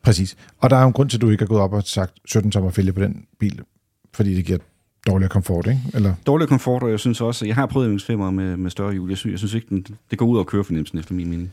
[0.08, 0.36] Præcis.
[0.58, 2.12] Og der er jo en grund til, at du ikke har gået op og sagt
[2.24, 3.60] 17 tommer fælge på den bil,
[4.14, 4.58] fordi det giver
[5.06, 5.80] dårligere komfort, ikke?
[5.94, 8.92] Eller, Dårlig komfort, og jeg synes også, at jeg har prøvet MX-5'er med, med større
[8.92, 9.08] hjul.
[9.08, 11.52] Jeg synes, jeg synes ikke, den, det går ud over kørefornemmelsen efter min mening.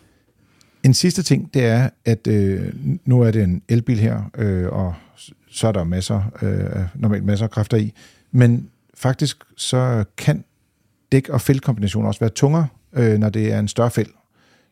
[0.84, 2.74] En sidste ting, det er, at øh,
[3.06, 4.94] nu er det en elbil her, øh, og
[5.50, 7.94] så er der masser, øh, normalt masser af kræfter i,
[8.32, 10.44] men faktisk så kan
[11.16, 14.10] dæk- og fældkombinationer også være tungere, øh, når det er en større fæld.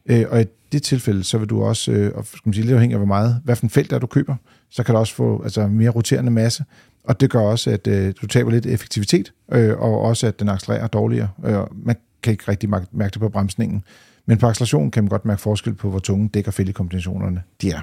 [0.06, 2.94] Øh, og det tilfælde, så vil du også, øh, og skal man sige, lidt afhængig
[2.94, 4.36] af hvor meget, hvad for en felt der du køber,
[4.70, 6.64] så kan du også få altså, mere roterende masse,
[7.04, 10.50] og det gør også, at øh, du taber lidt effektivitet, øh, og også at den
[10.50, 11.30] accelererer dårligere.
[11.46, 13.84] Øh, man kan ikke rigtig mærke det på bremsningen,
[14.26, 17.72] men på acceleration kan man godt mærke forskel på, hvor tunge dæk- og fældekombinationerne de
[17.72, 17.82] er.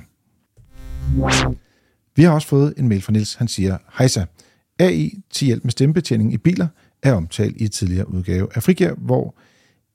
[2.16, 3.34] Vi har også fået en mail fra Nils.
[3.34, 4.24] Han siger, Hejsa,
[4.78, 6.66] AI til hjælp med stemmebetjening i biler
[7.03, 9.34] er omtalt i et tidligere udgave af Frigær, hvor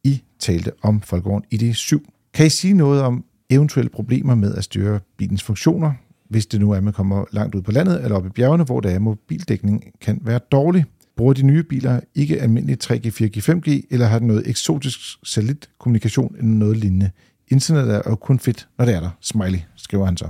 [0.04, 2.15] I talte om Folkevogn ID7.
[2.36, 5.92] Kan I sige noget om eventuelle problemer med at styre bilens funktioner,
[6.30, 8.64] hvis det nu er, at man kommer langt ud på landet eller op i bjergene,
[8.64, 10.86] hvor der er mobildækning kan være dårlig?
[11.18, 16.36] Bruger de nye biler ikke almindelig 3G, 4G, 5G, eller har den noget eksotisk satellitkommunikation
[16.38, 17.12] eller noget lignende?
[17.48, 19.10] Internet er jo kun fedt, når det er der.
[19.22, 20.28] Smiley, skriver han så.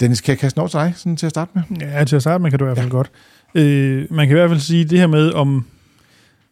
[0.00, 1.62] Dennis, kan jeg kaste noget til dig sådan til at starte med?
[1.80, 2.96] Ja, til at starte med kan du i hvert fald ja.
[2.96, 3.10] godt.
[3.54, 5.66] Øh, man kan i hvert fald sige det her med, om,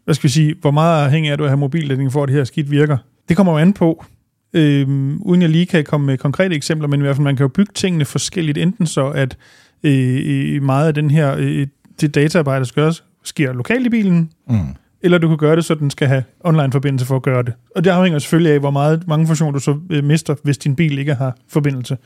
[0.05, 2.29] hvad skal vi sige, hvor meget afhængig er du af at have mobildækning for, at
[2.29, 2.97] det her skidt virker.
[3.29, 4.05] Det kommer jo an på,
[4.53, 4.89] øh,
[5.21, 7.49] uden jeg lige kan komme med konkrete eksempler, men i hvert fald man kan jo
[7.49, 9.37] bygge tingene forskelligt, enten så at
[9.83, 11.67] øh, meget af den her, øh,
[12.01, 14.59] det dataarbejde, der skal gøres, sker lokalt i bilen, Mm.
[15.03, 17.53] eller du kan gøre det, så den skal have online-forbindelse for at gøre det.
[17.77, 20.77] Og det afhænger selvfølgelig af, hvor meget, mange funktioner du så øh, mister, hvis din
[20.77, 21.97] bil ikke har forbindelse.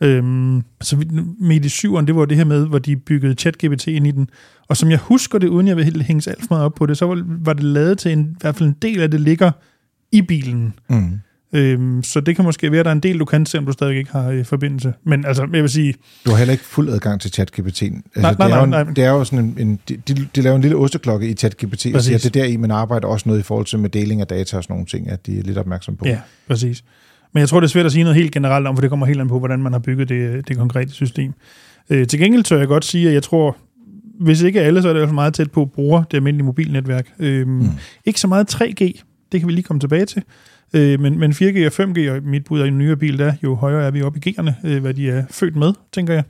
[0.00, 0.96] Øhm, så
[1.40, 4.28] med i 7'eren, det var det her med, hvor de byggede ChatGPT ind i den.
[4.68, 6.86] Og som jeg husker det, uden jeg vil helt hænge alt for meget op på
[6.86, 9.20] det, så var, var det lavet til en, i hvert fald en del af det
[9.20, 9.50] ligger
[10.12, 10.74] i bilen.
[10.90, 11.20] Mm.
[11.52, 13.72] Øhm, så det kan måske være, at der er en del, du kan, selvom du
[13.72, 14.92] stadig ikke har øh, forbindelse.
[15.04, 15.94] Men altså, jeg vil sige,
[16.26, 17.82] Du har heller ikke fuld adgang til ChatGPT.
[17.82, 18.92] Altså, Nej, nej, det, er jo en, nej, nej.
[18.92, 22.02] det er jo sådan en, en de, de, laver en lille osteklokke i ChatGPT, og
[22.02, 24.20] siger, at det er der i, man arbejder også noget i forhold til med deling
[24.20, 26.06] af data og sådan nogle ting, at de er lidt opmærksom på.
[26.06, 26.84] Ja, præcis.
[27.32, 29.06] Men jeg tror, det er svært at sige noget helt generelt om, for det kommer
[29.06, 31.32] helt an på, hvordan man har bygget det, det konkrete system.
[31.90, 33.56] Øh, til gengæld tør jeg godt sige, at jeg tror,
[34.20, 37.08] hvis ikke alle, så er det jo meget tæt på at bruge det almindelige mobilnetværk.
[37.18, 37.68] Øhm, mm.
[38.04, 40.22] Ikke så meget 3G, det kan vi lige komme tilbage til.
[40.74, 43.54] Øh, men, men 4G og 5G, og mit bud af en nyere bil, der jo
[43.54, 46.24] højere er vi oppe i G'erne, øh, hvad de er født med, tænker jeg.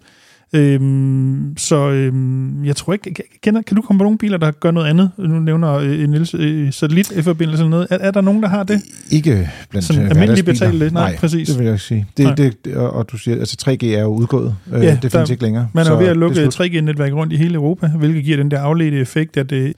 [0.54, 4.70] Øhm, så øhm, jeg tror ikke, kender, kan du komme på nogle biler, der gør
[4.70, 5.10] noget andet?
[5.18, 7.86] Nu nævner øh, Niels øh, satellit-forbindelse eller noget.
[7.90, 8.82] Er, er der nogen, der har det?
[9.10, 11.48] Ikke blandt Sådan almindeligt betalt Nej, Nej, præcis.
[11.48, 12.06] det vil jeg sige.
[12.16, 14.54] Det, det, og, og du siger, altså 3G er jo udgået.
[14.72, 15.68] Øh, ja, det findes der, ikke længere.
[15.72, 18.98] Man er ved at lukke 3G-netværk rundt i hele Europa, hvilket giver den der afledte
[18.98, 19.72] effekt, at det,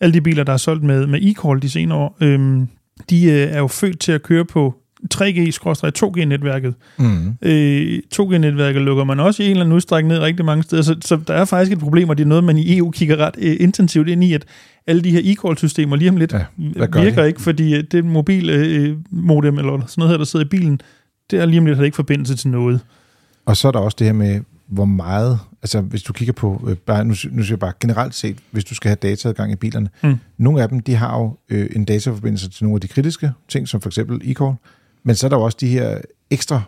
[0.00, 2.68] alle de biler, der er solgt med, med e-call de senere år, øhm,
[3.10, 4.74] de øh, er jo født til at køre på
[5.14, 6.74] 3G-2G-netværket.
[6.98, 7.34] Mm.
[7.42, 10.96] Øh, 2G-netværket lukker man også i en eller anden udstrækning ned rigtig mange steder, så,
[11.04, 13.34] så der er faktisk et problem, og det er noget, man i EU kigger ret
[13.38, 14.44] øh, intensivt ind i, at
[14.86, 16.44] alle de her e-call-systemer lige om lidt ja,
[16.76, 17.26] virker det?
[17.26, 20.80] ikke, fordi øh, det mobile øh, modem, eller sådan noget her, der sidder i bilen,
[21.30, 22.80] det er lige om lidt har ikke forbindelse til noget.
[23.46, 26.66] Og så er der også det her med, hvor meget, altså hvis du kigger på,
[26.68, 29.56] øh, bare, nu, nu siger jeg bare generelt set, hvis du skal have dataadgang i
[29.56, 30.16] bilerne, mm.
[30.38, 33.68] nogle af dem, de har jo øh, en dataforbindelse til nogle af de kritiske ting,
[33.68, 34.54] som for eksempel e-call,
[35.04, 35.98] men så er der jo også de her
[36.30, 36.62] ekstra,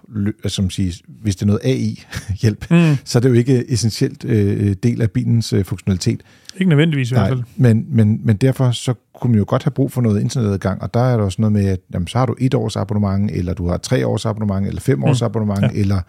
[0.45, 0.93] altså, som siger,
[1.23, 2.97] hvis det er noget AI-hjælp, mm.
[3.05, 6.23] så er det jo ikke essentielt øh, del af bilens øh, funktionalitet.
[6.57, 7.43] Ikke nødvendigvis i hvert fald.
[7.57, 10.95] Men, men, men derfor så kunne man jo godt have brug for noget internetadgang, og
[10.95, 13.55] der er der også noget med, at jamen, så har du et års abonnement, eller
[13.55, 15.25] du har tre års abonnement, eller fem års mm.
[15.25, 15.69] abonnement, ja.
[15.81, 16.01] eller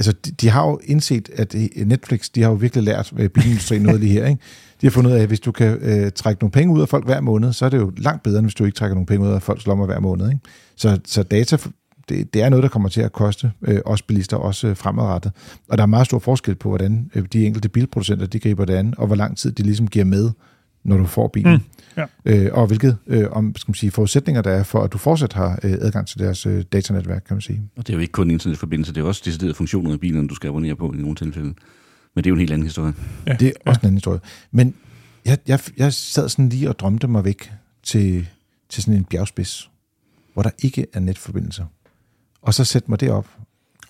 [0.00, 3.28] altså, de, de har jo indset, at øh, Netflix, de har jo virkelig lært øh,
[3.28, 4.42] bilindustrien noget lige her, ikke?
[4.80, 6.88] De har fundet ud af, at hvis du kan øh, trække nogle penge ud af
[6.88, 9.06] folk hver måned, så er det jo langt bedre, end hvis du ikke trækker nogle
[9.06, 10.40] penge ud af folks lommer hver måned, ikke?
[10.76, 11.56] Så, så data,
[12.08, 15.32] det, det er noget, der kommer til at koste øh, os bilister, også øh, fremadrettet.
[15.68, 18.74] Og der er meget stor forskel på, hvordan øh, de enkelte bilproducenter, de griber det
[18.74, 20.30] an, og hvor lang tid de ligesom giver med,
[20.84, 21.52] når du får bilen.
[21.52, 21.60] Mm.
[21.96, 22.06] Ja.
[22.24, 25.32] Øh, og hvilke øh, om, skal man sige, forudsætninger der er for, at du fortsat
[25.32, 27.62] har øh, adgang til deres øh, datanetværk, kan man sige.
[27.76, 30.34] Og det er jo ikke kun internetforbindelse, det er også deciderede funktioner i bilen, du
[30.34, 31.54] skal abonnere på i nogle tilfælde.
[32.14, 32.92] Men det er jo en helt anden historie.
[33.26, 33.36] Ja.
[33.40, 33.82] Det er også ja.
[33.82, 34.20] en anden historie.
[34.50, 34.74] Men
[35.24, 37.52] jeg, jeg, jeg sad sådan lige og drømte mig væk
[37.82, 38.28] til,
[38.68, 39.70] til sådan en bjergspids,
[40.34, 41.64] hvor der ikke er netforbindelser.
[42.42, 43.26] Og så sætte mig det op.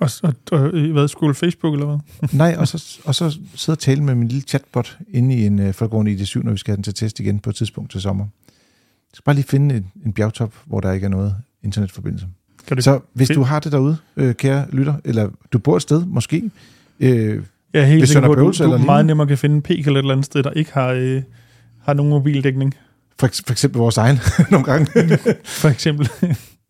[0.01, 2.29] Og, og, og hvad, skulle Facebook eller hvad?
[2.39, 5.59] Nej, og så, og så sidde og tale med min lille chatbot inde i en
[5.59, 7.57] uh, folkevogn i det 7, når vi skal have den til test igen på et
[7.57, 8.25] tidspunkt til sommer.
[8.25, 12.27] Jeg skal bare lige finde en, en bjergtop, hvor der ikke er noget internetforbindelse.
[12.67, 15.83] Kan du så hvis du har det derude, øh, kære lytter, eller du bor et
[15.83, 16.51] sted, måske,
[17.01, 17.43] øh,
[17.73, 20.01] jeg er helt sikker på, at du, du meget nemmere kan finde en pik eller
[20.01, 21.23] et eller andet sted, der ikke har, øh,
[21.83, 22.75] har nogen mobildækning.
[23.21, 24.19] For, for eksempel vores egen
[24.51, 25.19] nogle gange.
[25.45, 26.09] for eksempel.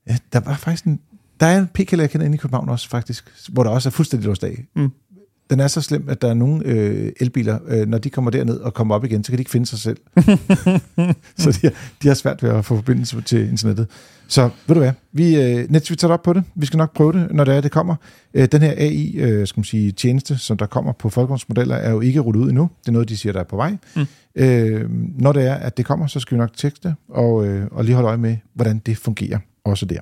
[0.08, 1.00] ja, der var faktisk en,
[1.40, 3.90] der er en pik jeg kender inde i København også faktisk, hvor der også er
[3.90, 4.66] fuldstændig dag.
[4.76, 4.90] Mm.
[5.50, 8.56] Den er så slem, at der er nogle øh, elbiler, øh, når de kommer derned
[8.56, 9.96] og kommer op igen, så kan de ikke finde sig selv.
[11.42, 11.72] så de har,
[12.02, 13.86] de har svært ved at få forbindelse til internettet.
[14.28, 16.44] Så ved du hvad, vi, øh, net, vi tager op på det.
[16.54, 17.96] Vi skal nok prøve det, når det er, det kommer.
[18.34, 21.90] Øh, den her AI, øh, skal man sige, tjeneste, som der kommer på folkevognsmodeller, er
[21.90, 22.70] jo ikke rullet ud endnu.
[22.80, 23.76] Det er noget, de siger, der er på vej.
[23.96, 24.06] Mm.
[24.34, 27.84] Øh, når det er, at det kommer, så skal vi nok tekste og, øh, og
[27.84, 30.00] lige holde øje med, hvordan det fungerer også der.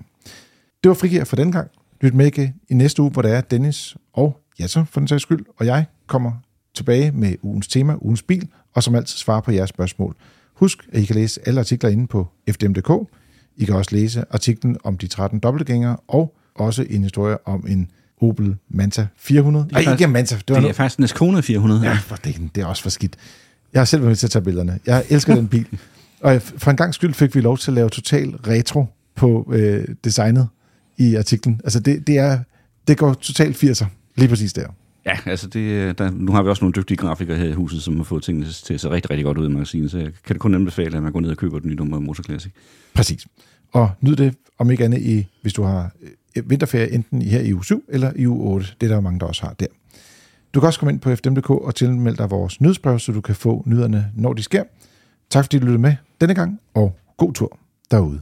[0.83, 1.71] Det var Frigir for den gang.
[2.01, 5.23] Lyt med ikke i næste uge, hvor der er Dennis og Jasser, for den sags
[5.23, 6.33] skyld, og jeg kommer
[6.75, 10.17] tilbage med ugens tema, ugens bil, og som altid svare på jeres spørgsmål.
[10.55, 13.11] Husk, at I kan læse alle artikler inde på fdm.dk.
[13.57, 17.91] I kan også læse artiklen om de 13 dobbeltgængere, og også en historie om en
[18.21, 19.69] Opel Manta 400.
[19.73, 20.35] Nej, ikke Manta.
[20.35, 21.83] Det, var det er faktisk en Escona 400.
[21.83, 23.17] Ja, for det, det er også for skidt.
[23.73, 24.79] Jeg har selv været med til at tage billederne.
[24.87, 25.67] Jeg elsker den bil.
[26.21, 29.85] Og for en gang skyld fik vi lov til at lave total retro på øh,
[30.05, 30.49] designet
[30.99, 31.61] i artiklen.
[31.65, 32.39] Altså det, det, er,
[32.89, 33.87] det går totalt 80'er,
[34.17, 34.67] lige præcis der.
[35.07, 37.97] Ja, altså det, der, nu har vi også nogle dygtige grafikere her i huset, som
[37.97, 40.35] har fået tingene til at se rigtig, rigtig godt ud i magasinet, så jeg kan
[40.35, 42.53] det kun anbefale, at man går ned og køber den nye nummer Motor Classic.
[42.95, 43.27] Præcis.
[43.73, 45.91] Og nyd det, om ikke andet, i, hvis du har
[46.37, 48.67] øh, vinterferie enten her i uge 7 eller i uge 8.
[48.81, 49.67] Det er der mange, der også har der.
[50.55, 53.35] Du kan også komme ind på fdm.dk og tilmelde dig vores nyhedsbrev, så du kan
[53.35, 54.63] få nyhederne, når de sker.
[55.31, 57.59] Tak fordi du lyttede med denne gang, og god tur
[57.91, 58.21] derude.